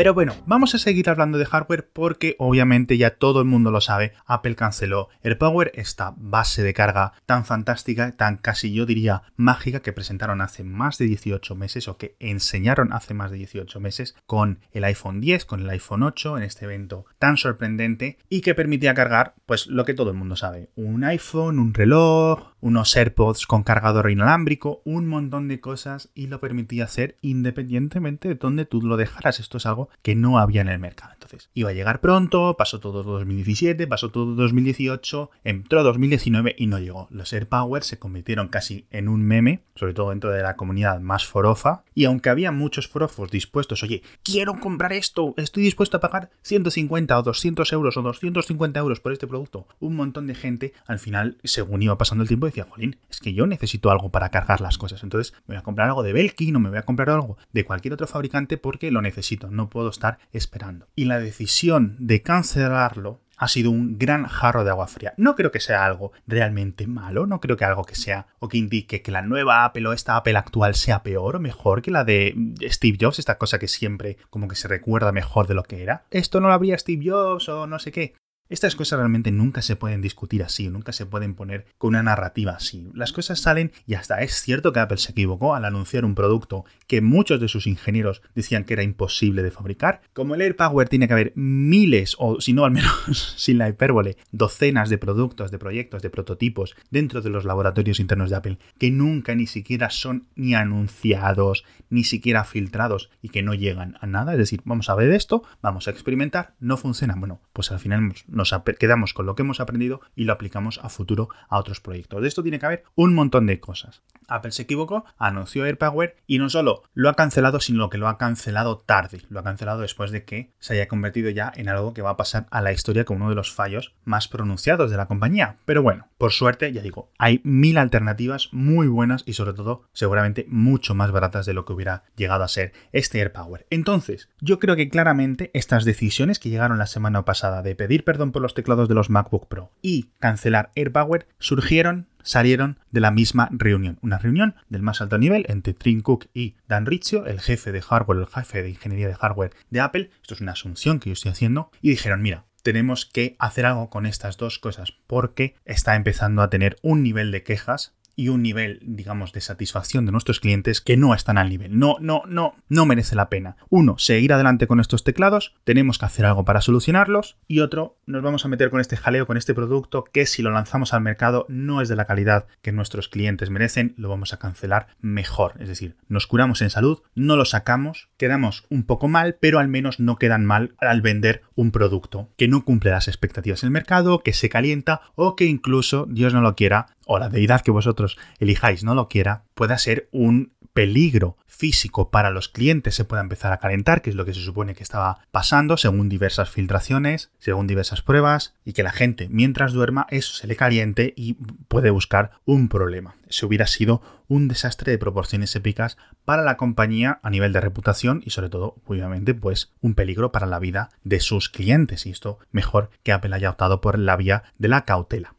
Pero 0.00 0.14
bueno, 0.14 0.32
vamos 0.46 0.74
a 0.74 0.78
seguir 0.78 1.10
hablando 1.10 1.36
de 1.36 1.44
hardware 1.44 1.90
porque 1.92 2.34
obviamente 2.38 2.96
ya 2.96 3.16
todo 3.16 3.40
el 3.40 3.44
mundo 3.44 3.70
lo 3.70 3.82
sabe, 3.82 4.14
Apple 4.24 4.54
canceló 4.54 5.10
AirPower, 5.22 5.72
esta 5.74 6.14
base 6.16 6.62
de 6.62 6.72
carga 6.72 7.12
tan 7.26 7.44
fantástica, 7.44 8.12
tan 8.12 8.38
casi 8.38 8.72
yo 8.72 8.86
diría 8.86 9.24
mágica 9.36 9.80
que 9.80 9.92
presentaron 9.92 10.40
hace 10.40 10.64
más 10.64 10.96
de 10.96 11.04
18 11.04 11.54
meses 11.54 11.86
o 11.86 11.98
que 11.98 12.16
enseñaron 12.18 12.94
hace 12.94 13.12
más 13.12 13.30
de 13.30 13.36
18 13.36 13.78
meses 13.78 14.16
con 14.24 14.60
el 14.72 14.84
iPhone 14.84 15.20
10, 15.20 15.44
con 15.44 15.60
el 15.60 15.68
iPhone 15.68 16.02
8 16.02 16.38
en 16.38 16.44
este 16.44 16.64
evento 16.64 17.04
tan 17.18 17.36
sorprendente 17.36 18.16
y 18.30 18.40
que 18.40 18.54
permitía 18.54 18.94
cargar 18.94 19.34
pues 19.44 19.66
lo 19.66 19.84
que 19.84 19.92
todo 19.92 20.12
el 20.12 20.16
mundo 20.16 20.34
sabe, 20.34 20.70
un 20.76 21.04
iPhone, 21.04 21.58
un 21.58 21.74
reloj, 21.74 22.49
unos 22.60 22.96
AirPods 22.96 23.46
con 23.46 23.62
cargador 23.62 24.10
inalámbrico, 24.10 24.82
un 24.84 25.06
montón 25.06 25.48
de 25.48 25.60
cosas 25.60 26.10
y 26.14 26.26
lo 26.26 26.40
permitía 26.40 26.84
hacer 26.84 27.16
independientemente 27.20 28.28
de 28.28 28.34
donde 28.34 28.64
tú 28.64 28.82
lo 28.82 28.96
dejaras. 28.96 29.40
Esto 29.40 29.58
es 29.58 29.66
algo 29.66 29.88
que 30.02 30.14
no 30.14 30.38
había 30.38 30.60
en 30.60 30.68
el 30.68 30.78
mercado. 30.78 31.12
Entonces, 31.12 31.50
iba 31.54 31.70
a 31.70 31.74
llegar 31.74 32.00
pronto, 32.00 32.56
pasó 32.56 32.80
todo 32.80 33.02
2017, 33.02 33.86
pasó 33.86 34.10
todo 34.10 34.34
2018, 34.34 35.30
entró 35.44 35.82
2019 35.82 36.54
y 36.58 36.66
no 36.66 36.78
llegó. 36.78 37.08
Los 37.10 37.32
AirPower 37.32 37.82
se 37.82 37.98
convirtieron 37.98 38.48
casi 38.48 38.86
en 38.90 39.08
un 39.08 39.22
meme, 39.22 39.62
sobre 39.74 39.94
todo 39.94 40.10
dentro 40.10 40.30
de 40.30 40.42
la 40.42 40.56
comunidad 40.56 41.00
más 41.00 41.26
forofa, 41.26 41.84
y 41.94 42.04
aunque 42.04 42.30
había 42.30 42.52
muchos 42.52 42.88
forofos 42.88 43.30
dispuestos, 43.30 43.82
oye, 43.82 44.02
quiero 44.22 44.58
comprar 44.60 44.92
esto, 44.92 45.34
estoy 45.36 45.62
dispuesto 45.62 45.96
a 45.96 46.00
pagar 46.00 46.30
150 46.42 47.18
o 47.18 47.22
200 47.22 47.72
euros 47.72 47.96
o 47.96 48.02
250 48.02 48.78
euros 48.80 49.00
por 49.00 49.12
este 49.12 49.26
producto, 49.26 49.66
un 49.78 49.96
montón 49.96 50.26
de 50.26 50.34
gente 50.34 50.72
al 50.86 50.98
final, 50.98 51.38
según 51.44 51.82
iba 51.82 51.98
pasando 51.98 52.22
el 52.22 52.28
tiempo, 52.28 52.46
decía, 52.50 52.66
jolín, 52.68 52.98
es 53.08 53.20
que 53.20 53.32
yo 53.32 53.46
necesito 53.46 53.90
algo 53.90 54.10
para 54.10 54.30
cargar 54.30 54.60
las 54.60 54.78
cosas, 54.78 55.02
entonces 55.02 55.32
me 55.46 55.54
voy 55.54 55.60
a 55.60 55.62
comprar 55.62 55.88
algo 55.88 56.02
de 56.02 56.12
Belkin 56.12 56.56
o 56.56 56.60
me 56.60 56.70
voy 56.70 56.78
a 56.78 56.82
comprar 56.82 57.10
algo 57.10 57.36
de 57.52 57.64
cualquier 57.64 57.94
otro 57.94 58.06
fabricante 58.06 58.56
porque 58.56 58.90
lo 58.90 59.02
necesito, 59.02 59.50
no 59.50 59.70
puedo 59.70 59.90
estar 59.90 60.18
esperando. 60.32 60.86
Y 60.94 61.04
la 61.06 61.18
decisión 61.18 61.96
de 61.98 62.22
cancelarlo 62.22 63.20
ha 63.40 63.48
sido 63.48 63.70
un 63.70 63.98
gran 63.98 64.26
jarro 64.26 64.64
de 64.64 64.70
agua 64.70 64.86
fría. 64.86 65.14
No 65.16 65.34
creo 65.34 65.50
que 65.50 65.60
sea 65.60 65.86
algo 65.86 66.12
realmente 66.26 66.86
malo, 66.86 67.26
no 67.26 67.40
creo 67.40 67.56
que 67.56 67.64
algo 67.64 67.84
que 67.84 67.94
sea 67.94 68.26
o 68.38 68.48
que 68.48 68.58
indique 68.58 69.00
que 69.00 69.10
la 69.10 69.22
nueva 69.22 69.64
Apple 69.64 69.86
o 69.88 69.94
esta 69.94 70.16
Apple 70.16 70.36
actual 70.36 70.74
sea 70.74 71.02
peor 71.02 71.36
o 71.36 71.40
mejor 71.40 71.80
que 71.80 71.90
la 71.90 72.04
de 72.04 72.34
Steve 72.64 72.98
Jobs, 73.00 73.18
esta 73.18 73.38
cosa 73.38 73.58
que 73.58 73.66
siempre 73.66 74.18
como 74.28 74.46
que 74.46 74.56
se 74.56 74.68
recuerda 74.68 75.10
mejor 75.10 75.46
de 75.46 75.54
lo 75.54 75.62
que 75.62 75.82
era. 75.82 76.04
Esto 76.10 76.40
no 76.40 76.48
lo 76.48 76.54
habría 76.54 76.76
Steve 76.76 77.02
Jobs 77.10 77.48
o 77.48 77.66
no 77.66 77.78
sé 77.78 77.92
qué. 77.92 78.12
Estas 78.50 78.74
cosas 78.74 78.98
realmente 78.98 79.30
nunca 79.30 79.62
se 79.62 79.76
pueden 79.76 80.02
discutir 80.02 80.42
así, 80.42 80.68
nunca 80.68 80.92
se 80.92 81.06
pueden 81.06 81.36
poner 81.36 81.66
con 81.78 81.90
una 81.90 82.02
narrativa 82.02 82.50
así. 82.50 82.90
Las 82.94 83.12
cosas 83.12 83.38
salen 83.38 83.70
y 83.86 83.94
hasta 83.94 84.22
es 84.22 84.42
cierto 84.42 84.72
que 84.72 84.80
Apple 84.80 84.98
se 84.98 85.12
equivocó 85.12 85.54
al 85.54 85.64
anunciar 85.64 86.04
un 86.04 86.16
producto 86.16 86.64
que 86.88 87.00
muchos 87.00 87.40
de 87.40 87.46
sus 87.46 87.68
ingenieros 87.68 88.22
decían 88.34 88.64
que 88.64 88.72
era 88.72 88.82
imposible 88.82 89.44
de 89.44 89.52
fabricar. 89.52 90.00
Como 90.12 90.34
el 90.34 90.40
AirPower 90.40 90.88
tiene 90.88 91.06
que 91.06 91.12
haber 91.12 91.32
miles, 91.36 92.16
o 92.18 92.40
si 92.40 92.52
no 92.52 92.64
al 92.64 92.72
menos 92.72 93.34
sin 93.36 93.56
la 93.56 93.68
hipérbole, 93.68 94.16
docenas 94.32 94.90
de 94.90 94.98
productos, 94.98 95.52
de 95.52 95.58
proyectos, 95.60 96.02
de 96.02 96.10
prototipos 96.10 96.74
dentro 96.90 97.20
de 97.20 97.30
los 97.30 97.44
laboratorios 97.44 98.00
internos 98.00 98.30
de 98.30 98.36
Apple 98.36 98.58
que 98.78 98.90
nunca 98.90 99.36
ni 99.36 99.46
siquiera 99.46 99.90
son 99.90 100.26
ni 100.34 100.56
anunciados, 100.56 101.64
ni 101.88 102.02
siquiera 102.02 102.42
filtrados 102.42 103.10
y 103.22 103.28
que 103.28 103.44
no 103.44 103.54
llegan 103.54 103.96
a 104.00 104.08
nada. 104.08 104.32
Es 104.32 104.38
decir, 104.38 104.60
vamos 104.64 104.90
a 104.90 104.96
ver 104.96 105.12
esto, 105.12 105.44
vamos 105.62 105.86
a 105.86 105.92
experimentar, 105.92 106.54
no 106.58 106.76
funciona. 106.76 107.14
Bueno, 107.16 107.40
pues 107.52 107.70
al 107.70 107.78
final 107.78 108.12
nos 108.40 108.54
quedamos 108.78 109.14
con 109.14 109.26
lo 109.26 109.34
que 109.34 109.42
hemos 109.42 109.60
aprendido 109.60 110.00
y 110.16 110.24
lo 110.24 110.32
aplicamos 110.32 110.80
a 110.82 110.88
futuro 110.88 111.28
a 111.48 111.58
otros 111.58 111.80
proyectos. 111.80 112.22
De 112.22 112.28
esto 112.28 112.42
tiene 112.42 112.58
que 112.58 112.66
haber 112.66 112.84
un 112.94 113.14
montón 113.14 113.46
de 113.46 113.60
cosas. 113.60 114.02
Apple 114.28 114.52
se 114.52 114.62
equivocó, 114.62 115.04
anunció 115.18 115.64
AirPower 115.64 116.16
y 116.26 116.38
no 116.38 116.48
solo 116.48 116.82
lo 116.94 117.08
ha 117.08 117.14
cancelado, 117.14 117.60
sino 117.60 117.90
que 117.90 117.98
lo 117.98 118.08
ha 118.08 118.16
cancelado 118.16 118.78
tarde. 118.78 119.22
Lo 119.28 119.40
ha 119.40 119.44
cancelado 119.44 119.80
después 119.80 120.10
de 120.10 120.24
que 120.24 120.52
se 120.58 120.74
haya 120.74 120.88
convertido 120.88 121.30
ya 121.30 121.52
en 121.54 121.68
algo 121.68 121.92
que 121.92 122.02
va 122.02 122.10
a 122.10 122.16
pasar 122.16 122.46
a 122.50 122.62
la 122.62 122.72
historia 122.72 123.04
como 123.04 123.20
uno 123.20 123.30
de 123.30 123.36
los 123.36 123.52
fallos 123.52 123.94
más 124.04 124.28
pronunciados 124.28 124.90
de 124.90 124.96
la 124.96 125.06
compañía. 125.06 125.56
Pero 125.64 125.82
bueno, 125.82 126.08
por 126.16 126.32
suerte, 126.32 126.72
ya 126.72 126.80
digo, 126.80 127.10
hay 127.18 127.40
mil 127.44 127.76
alternativas 127.76 128.48
muy 128.52 128.86
buenas 128.88 129.24
y 129.26 129.34
sobre 129.34 129.52
todo 129.52 129.84
seguramente 129.92 130.46
mucho 130.48 130.94
más 130.94 131.10
baratas 131.10 131.46
de 131.46 131.54
lo 131.54 131.64
que 131.64 131.72
hubiera 131.72 132.04
llegado 132.16 132.44
a 132.44 132.48
ser 132.48 132.72
este 132.92 133.18
AirPower. 133.18 133.66
Entonces, 133.70 134.28
yo 134.40 134.58
creo 134.58 134.76
que 134.76 134.88
claramente 134.88 135.50
estas 135.54 135.84
decisiones 135.84 136.38
que 136.38 136.50
llegaron 136.50 136.78
la 136.78 136.86
semana 136.86 137.24
pasada 137.24 137.62
de 137.62 137.74
pedir 137.74 138.04
perdón 138.04 138.29
por 138.32 138.42
los 138.42 138.54
teclados 138.54 138.88
de 138.88 138.94
los 138.94 139.10
MacBook 139.10 139.48
Pro 139.48 139.70
y 139.82 140.10
cancelar 140.18 140.70
AirPower 140.74 141.26
surgieron 141.38 142.08
salieron 142.22 142.78
de 142.90 143.00
la 143.00 143.10
misma 143.10 143.48
reunión. 143.50 143.98
Una 144.02 144.18
reunión 144.18 144.54
del 144.68 144.82
más 144.82 145.00
alto 145.00 145.18
nivel 145.18 145.46
entre 145.48 145.74
Tim 145.74 146.00
Cook 146.00 146.26
y 146.34 146.56
Dan 146.68 146.86
Riccio, 146.86 147.26
el 147.26 147.40
jefe 147.40 147.72
de 147.72 147.80
hardware, 147.80 148.18
el 148.18 148.26
jefe 148.26 148.62
de 148.62 148.70
ingeniería 148.70 149.08
de 149.08 149.14
hardware 149.14 149.52
de 149.70 149.80
Apple. 149.80 150.10
Esto 150.20 150.34
es 150.34 150.40
una 150.40 150.52
asunción 150.52 151.00
que 151.00 151.10
yo 151.10 151.14
estoy 151.14 151.30
haciendo. 151.30 151.70
Y 151.80 151.90
dijeron, 151.90 152.22
mira, 152.22 152.44
tenemos 152.62 153.06
que 153.06 153.36
hacer 153.38 153.66
algo 153.66 153.90
con 153.90 154.06
estas 154.06 154.36
dos 154.36 154.58
cosas 154.58 154.92
porque 155.06 155.54
está 155.64 155.96
empezando 155.96 156.42
a 156.42 156.50
tener 156.50 156.76
un 156.82 157.02
nivel 157.02 157.30
de 157.30 157.42
quejas 157.42 157.94
y 158.20 158.28
un 158.28 158.42
nivel, 158.42 158.80
digamos, 158.82 159.32
de 159.32 159.40
satisfacción 159.40 160.04
de 160.04 160.12
nuestros 160.12 160.40
clientes 160.40 160.82
que 160.82 160.98
no 160.98 161.14
están 161.14 161.38
al 161.38 161.48
nivel. 161.48 161.78
No, 161.78 161.96
no, 162.00 162.22
no, 162.28 162.54
no 162.68 162.84
merece 162.84 163.16
la 163.16 163.30
pena. 163.30 163.56
Uno, 163.70 163.96
seguir 163.96 164.34
adelante 164.34 164.66
con 164.66 164.78
estos 164.78 165.04
teclados, 165.04 165.54
tenemos 165.64 165.96
que 165.96 166.04
hacer 166.04 166.26
algo 166.26 166.44
para 166.44 166.60
solucionarlos. 166.60 167.38
Y 167.48 167.60
otro, 167.60 167.96
nos 168.04 168.22
vamos 168.22 168.44
a 168.44 168.48
meter 168.48 168.68
con 168.68 168.78
este 168.78 168.98
jaleo, 168.98 169.26
con 169.26 169.38
este 169.38 169.54
producto 169.54 170.04
que 170.04 170.26
si 170.26 170.42
lo 170.42 170.50
lanzamos 170.50 170.92
al 170.92 171.00
mercado 171.00 171.46
no 171.48 171.80
es 171.80 171.88
de 171.88 171.96
la 171.96 172.04
calidad 172.04 172.46
que 172.60 172.72
nuestros 172.72 173.08
clientes 173.08 173.48
merecen, 173.48 173.94
lo 173.96 174.10
vamos 174.10 174.34
a 174.34 174.38
cancelar 174.38 174.88
mejor. 175.00 175.54
Es 175.58 175.68
decir, 175.68 175.96
nos 176.08 176.26
curamos 176.26 176.60
en 176.60 176.68
salud, 176.68 177.00
no 177.14 177.36
lo 177.36 177.46
sacamos, 177.46 178.10
quedamos 178.18 178.66
un 178.68 178.82
poco 178.82 179.08
mal, 179.08 179.38
pero 179.40 179.60
al 179.60 179.68
menos 179.68 179.98
no 179.98 180.16
quedan 180.16 180.44
mal 180.44 180.74
al 180.78 181.00
vender 181.00 181.40
un 181.54 181.70
producto 181.70 182.28
que 182.36 182.48
no 182.48 182.66
cumple 182.66 182.90
las 182.90 183.08
expectativas 183.08 183.62
del 183.62 183.70
mercado, 183.70 184.18
que 184.18 184.34
se 184.34 184.50
calienta 184.50 185.00
o 185.14 185.36
que 185.36 185.46
incluso, 185.46 186.06
Dios 186.10 186.34
no 186.34 186.42
lo 186.42 186.54
quiera, 186.54 186.88
o 187.12 187.18
la 187.18 187.28
deidad 187.28 187.62
que 187.62 187.72
vosotros 187.72 188.16
elijáis 188.38 188.84
no 188.84 188.94
lo 188.94 189.08
quiera, 189.08 189.42
pueda 189.54 189.78
ser 189.78 190.08
un 190.12 190.52
peligro 190.72 191.36
físico 191.48 192.12
para 192.12 192.30
los 192.30 192.48
clientes 192.48 192.94
se 192.94 193.04
pueda 193.04 193.20
empezar 193.20 193.52
a 193.52 193.58
calentar, 193.58 194.00
que 194.00 194.10
es 194.10 194.16
lo 194.16 194.24
que 194.24 194.32
se 194.32 194.40
supone 194.40 194.76
que 194.76 194.84
estaba 194.84 195.18
pasando 195.32 195.76
según 195.76 196.08
diversas 196.08 196.50
filtraciones, 196.50 197.32
según 197.40 197.66
diversas 197.66 198.00
pruebas, 198.00 198.54
y 198.64 198.74
que 198.74 198.84
la 198.84 198.92
gente 198.92 199.28
mientras 199.28 199.72
duerma 199.72 200.06
eso 200.10 200.34
se 200.34 200.46
le 200.46 200.54
caliente 200.54 201.12
y 201.16 201.34
puede 201.66 201.90
buscar 201.90 202.30
un 202.44 202.68
problema. 202.68 203.16
Eso 203.28 203.48
hubiera 203.48 203.66
sido 203.66 204.02
un 204.28 204.46
desastre 204.46 204.92
de 204.92 204.98
proporciones 204.98 205.56
épicas 205.56 205.98
para 206.24 206.42
la 206.42 206.56
compañía 206.56 207.18
a 207.24 207.30
nivel 207.30 207.52
de 207.52 207.60
reputación 207.60 208.22
y 208.24 208.30
sobre 208.30 208.50
todo, 208.50 208.76
obviamente, 208.86 209.34
pues 209.34 209.72
un 209.80 209.94
peligro 209.94 210.30
para 210.30 210.46
la 210.46 210.60
vida 210.60 210.90
de 211.02 211.18
sus 211.18 211.48
clientes. 211.48 212.06
Y 212.06 212.10
esto 212.10 212.38
mejor 212.52 212.90
que 213.02 213.10
Apple 213.10 213.34
haya 213.34 213.50
optado 213.50 213.80
por 213.80 213.98
la 213.98 214.16
vía 214.16 214.44
de 214.58 214.68
la 214.68 214.84
cautela. 214.84 215.34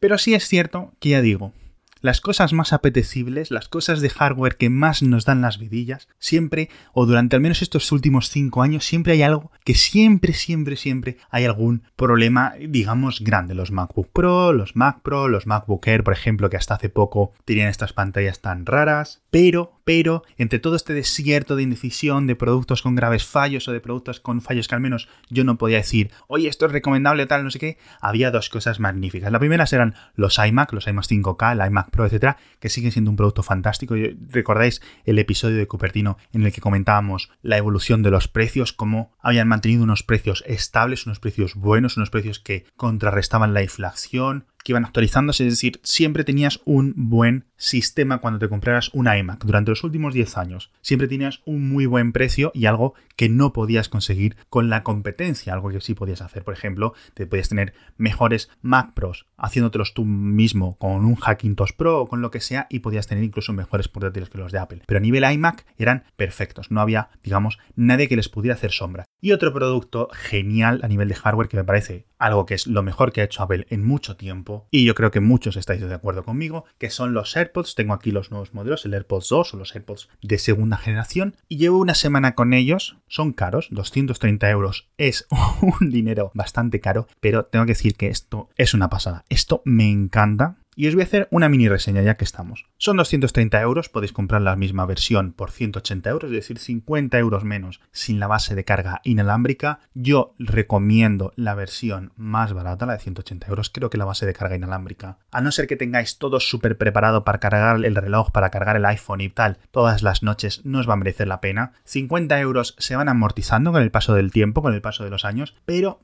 Pero 0.00 0.18
sí 0.18 0.34
es 0.34 0.48
cierto 0.48 0.92
que 0.98 1.10
ya 1.10 1.20
digo, 1.20 1.52
las 2.00 2.22
cosas 2.22 2.54
más 2.54 2.72
apetecibles, 2.72 3.50
las 3.50 3.68
cosas 3.68 4.00
de 4.00 4.08
hardware 4.08 4.56
que 4.56 4.70
más 4.70 5.02
nos 5.02 5.26
dan 5.26 5.42
las 5.42 5.58
vidillas, 5.58 6.08
siempre, 6.18 6.70
o 6.94 7.04
durante 7.04 7.36
al 7.36 7.42
menos 7.42 7.60
estos 7.60 7.92
últimos 7.92 8.30
cinco 8.30 8.62
años, 8.62 8.86
siempre 8.86 9.12
hay 9.12 9.22
algo 9.22 9.52
que 9.64 9.74
siempre, 9.74 10.32
siempre, 10.32 10.76
siempre 10.76 11.18
hay 11.28 11.44
algún 11.44 11.82
problema, 11.96 12.54
digamos, 12.58 13.20
grande. 13.20 13.54
Los 13.54 13.70
MacBook 13.70 14.08
Pro, 14.14 14.54
los 14.54 14.76
Mac 14.76 15.02
Pro, 15.02 15.28
los 15.28 15.46
MacBook 15.46 15.86
Air, 15.86 16.02
por 16.02 16.14
ejemplo, 16.14 16.48
que 16.48 16.56
hasta 16.56 16.74
hace 16.74 16.88
poco 16.88 17.34
tenían 17.44 17.68
estas 17.68 17.92
pantallas 17.92 18.40
tan 18.40 18.64
raras. 18.64 19.20
Pero, 19.30 19.79
pero, 19.90 20.22
entre 20.38 20.60
todo 20.60 20.76
este 20.76 20.94
desierto 20.94 21.56
de 21.56 21.64
indecisión, 21.64 22.28
de 22.28 22.36
productos 22.36 22.80
con 22.80 22.94
graves 22.94 23.26
fallos 23.26 23.66
o 23.66 23.72
de 23.72 23.80
productos 23.80 24.20
con 24.20 24.40
fallos 24.40 24.68
que 24.68 24.76
al 24.76 24.80
menos 24.80 25.08
yo 25.30 25.42
no 25.42 25.58
podía 25.58 25.78
decir, 25.78 26.12
oye, 26.28 26.46
esto 26.46 26.66
es 26.66 26.70
recomendable 26.70 27.26
tal, 27.26 27.42
no 27.42 27.50
sé 27.50 27.58
qué, 27.58 27.76
había 28.00 28.30
dos 28.30 28.50
cosas 28.50 28.78
magníficas. 28.78 29.32
La 29.32 29.40
primera 29.40 29.64
eran 29.72 29.96
los 30.14 30.38
iMac, 30.38 30.72
los 30.74 30.86
iMac 30.86 31.06
5K, 31.06 31.54
el 31.54 31.66
iMac 31.66 31.90
Pro, 31.90 32.06
etcétera, 32.06 32.36
que 32.60 32.68
siguen 32.68 32.92
siendo 32.92 33.10
un 33.10 33.16
producto 33.16 33.42
fantástico. 33.42 33.96
¿Recordáis 34.28 34.80
el 35.06 35.18
episodio 35.18 35.56
de 35.56 35.66
Cupertino 35.66 36.18
en 36.32 36.44
el 36.44 36.52
que 36.52 36.60
comentábamos 36.60 37.32
la 37.42 37.56
evolución 37.56 38.04
de 38.04 38.12
los 38.12 38.28
precios, 38.28 38.72
cómo 38.72 39.10
habían 39.18 39.48
mantenido 39.48 39.82
unos 39.82 40.04
precios 40.04 40.44
estables, 40.46 41.04
unos 41.06 41.18
precios 41.18 41.56
buenos, 41.56 41.96
unos 41.96 42.10
precios 42.10 42.38
que 42.38 42.64
contrarrestaban 42.76 43.54
la 43.54 43.64
inflación, 43.64 44.46
que 44.62 44.72
iban 44.72 44.84
actualizándose, 44.84 45.46
es 45.46 45.54
decir, 45.54 45.80
siempre 45.82 46.24
tenías 46.24 46.60
un 46.64 46.92
buen 46.96 47.44
sistema 47.56 48.18
cuando 48.18 48.38
te 48.38 48.48
compraras 48.48 48.90
un 48.92 49.08
iMac 49.12 49.44
durante 49.44 49.70
los 49.70 49.84
últimos 49.84 50.14
10 50.14 50.36
años. 50.38 50.70
Siempre 50.80 51.08
tenías 51.08 51.40
un 51.44 51.68
muy 51.68 51.86
buen 51.86 52.12
precio 52.12 52.50
y 52.54 52.66
algo 52.66 52.94
que 53.20 53.28
no 53.28 53.52
podías 53.52 53.90
conseguir 53.90 54.34
con 54.48 54.70
la 54.70 54.82
competencia, 54.82 55.52
algo 55.52 55.68
que 55.68 55.82
sí 55.82 55.92
podías 55.92 56.22
hacer. 56.22 56.42
Por 56.42 56.54
ejemplo, 56.54 56.94
te 57.12 57.26
podías 57.26 57.50
tener 57.50 57.74
mejores 57.98 58.48
Mac 58.62 58.94
Pros 58.94 59.26
haciéndotelos 59.36 59.92
tú 59.92 60.06
mismo 60.06 60.78
con 60.78 61.04
un 61.04 61.16
Hackintosh 61.16 61.72
Pro 61.76 62.00
o 62.00 62.08
con 62.08 62.22
lo 62.22 62.30
que 62.30 62.40
sea 62.40 62.66
y 62.70 62.78
podías 62.78 63.06
tener 63.06 63.22
incluso 63.22 63.52
mejores 63.52 63.88
portátiles 63.88 64.30
que 64.30 64.38
los 64.38 64.52
de 64.52 64.58
Apple. 64.58 64.82
Pero 64.86 64.96
a 64.96 65.02
nivel 65.02 65.30
iMac 65.30 65.66
eran 65.76 66.04
perfectos, 66.16 66.70
no 66.70 66.80
había, 66.80 67.10
digamos, 67.22 67.58
nadie 67.76 68.08
que 68.08 68.16
les 68.16 68.30
pudiera 68.30 68.54
hacer 68.54 68.70
sombra. 68.70 69.04
Y 69.20 69.32
otro 69.32 69.52
producto 69.52 70.08
genial 70.14 70.80
a 70.82 70.88
nivel 70.88 71.08
de 71.08 71.14
hardware 71.14 71.48
que 71.48 71.58
me 71.58 71.64
parece 71.64 72.06
algo 72.20 72.46
que 72.46 72.54
es 72.54 72.66
lo 72.66 72.82
mejor 72.82 73.12
que 73.12 73.22
ha 73.22 73.24
hecho 73.24 73.42
Apple 73.42 73.66
en 73.70 73.84
mucho 73.84 74.16
tiempo, 74.16 74.68
y 74.70 74.84
yo 74.84 74.94
creo 74.94 75.10
que 75.10 75.20
muchos 75.20 75.56
estáis 75.56 75.80
de 75.80 75.94
acuerdo 75.94 76.22
conmigo, 76.22 76.64
que 76.78 76.90
son 76.90 77.14
los 77.14 77.36
AirPods. 77.36 77.74
Tengo 77.74 77.94
aquí 77.94 78.12
los 78.12 78.30
nuevos 78.30 78.52
modelos, 78.52 78.84
el 78.84 78.94
AirPods 78.94 79.28
2 79.30 79.54
o 79.54 79.56
los 79.56 79.74
AirPods 79.74 80.08
de 80.22 80.38
segunda 80.38 80.76
generación, 80.76 81.34
y 81.48 81.56
llevo 81.56 81.78
una 81.78 81.94
semana 81.94 82.34
con 82.34 82.52
ellos. 82.52 82.98
Son 83.12 83.32
caros, 83.32 83.66
230 83.72 84.48
euros 84.50 84.88
es 84.96 85.26
un 85.80 85.90
dinero 85.90 86.30
bastante 86.32 86.80
caro, 86.80 87.08
pero 87.18 87.44
tengo 87.44 87.66
que 87.66 87.72
decir 87.72 87.96
que 87.96 88.06
esto 88.06 88.50
es 88.56 88.72
una 88.72 88.88
pasada. 88.88 89.24
Esto 89.28 89.62
me 89.64 89.90
encanta 89.90 90.59
y 90.76 90.88
os 90.88 90.94
voy 90.94 91.02
a 91.02 91.04
hacer 91.04 91.28
una 91.30 91.48
mini 91.48 91.68
reseña 91.68 92.02
ya 92.02 92.14
que 92.14 92.24
estamos. 92.24 92.66
Son 92.78 92.96
230 92.96 93.60
euros, 93.60 93.88
podéis 93.88 94.12
comprar 94.12 94.40
la 94.42 94.56
misma 94.56 94.86
versión 94.86 95.32
por 95.32 95.50
180 95.50 96.08
euros, 96.10 96.30
es 96.30 96.36
decir, 96.36 96.58
50 96.58 97.18
euros 97.18 97.44
menos 97.44 97.80
sin 97.92 98.20
la 98.20 98.26
base 98.26 98.54
de 98.54 98.64
carga 98.64 99.00
inalámbrica. 99.04 99.80
Yo 99.94 100.34
recomiendo 100.38 101.32
la 101.36 101.54
versión 101.54 102.12
más 102.16 102.52
barata, 102.52 102.86
la 102.86 102.94
de 102.94 103.00
180 103.00 103.46
euros, 103.48 103.70
creo 103.70 103.90
que 103.90 103.98
la 103.98 104.04
base 104.04 104.26
de 104.26 104.32
carga 104.32 104.56
inalámbrica. 104.56 105.18
A 105.30 105.40
no 105.40 105.52
ser 105.52 105.66
que 105.66 105.76
tengáis 105.76 106.18
todo 106.18 106.40
súper 106.40 106.78
preparado 106.78 107.24
para 107.24 107.40
cargar 107.40 107.84
el 107.84 107.96
reloj, 107.96 108.30
para 108.30 108.50
cargar 108.50 108.76
el 108.76 108.86
iPhone 108.86 109.20
y 109.20 109.28
tal, 109.28 109.58
todas 109.70 110.02
las 110.02 110.22
noches 110.22 110.62
no 110.64 110.78
os 110.78 110.88
va 110.88 110.94
a 110.94 110.96
merecer 110.96 111.28
la 111.28 111.40
pena. 111.40 111.72
50 111.84 112.40
euros 112.40 112.74
se 112.78 112.96
van 112.96 113.08
amortizando 113.08 113.72
con 113.72 113.82
el 113.82 113.90
paso 113.90 114.14
del 114.14 114.30
tiempo, 114.30 114.62
con 114.62 114.74
el 114.74 114.80
paso 114.80 115.04
de 115.04 115.10
los 115.10 115.24
años, 115.24 115.54
pero 115.64 116.00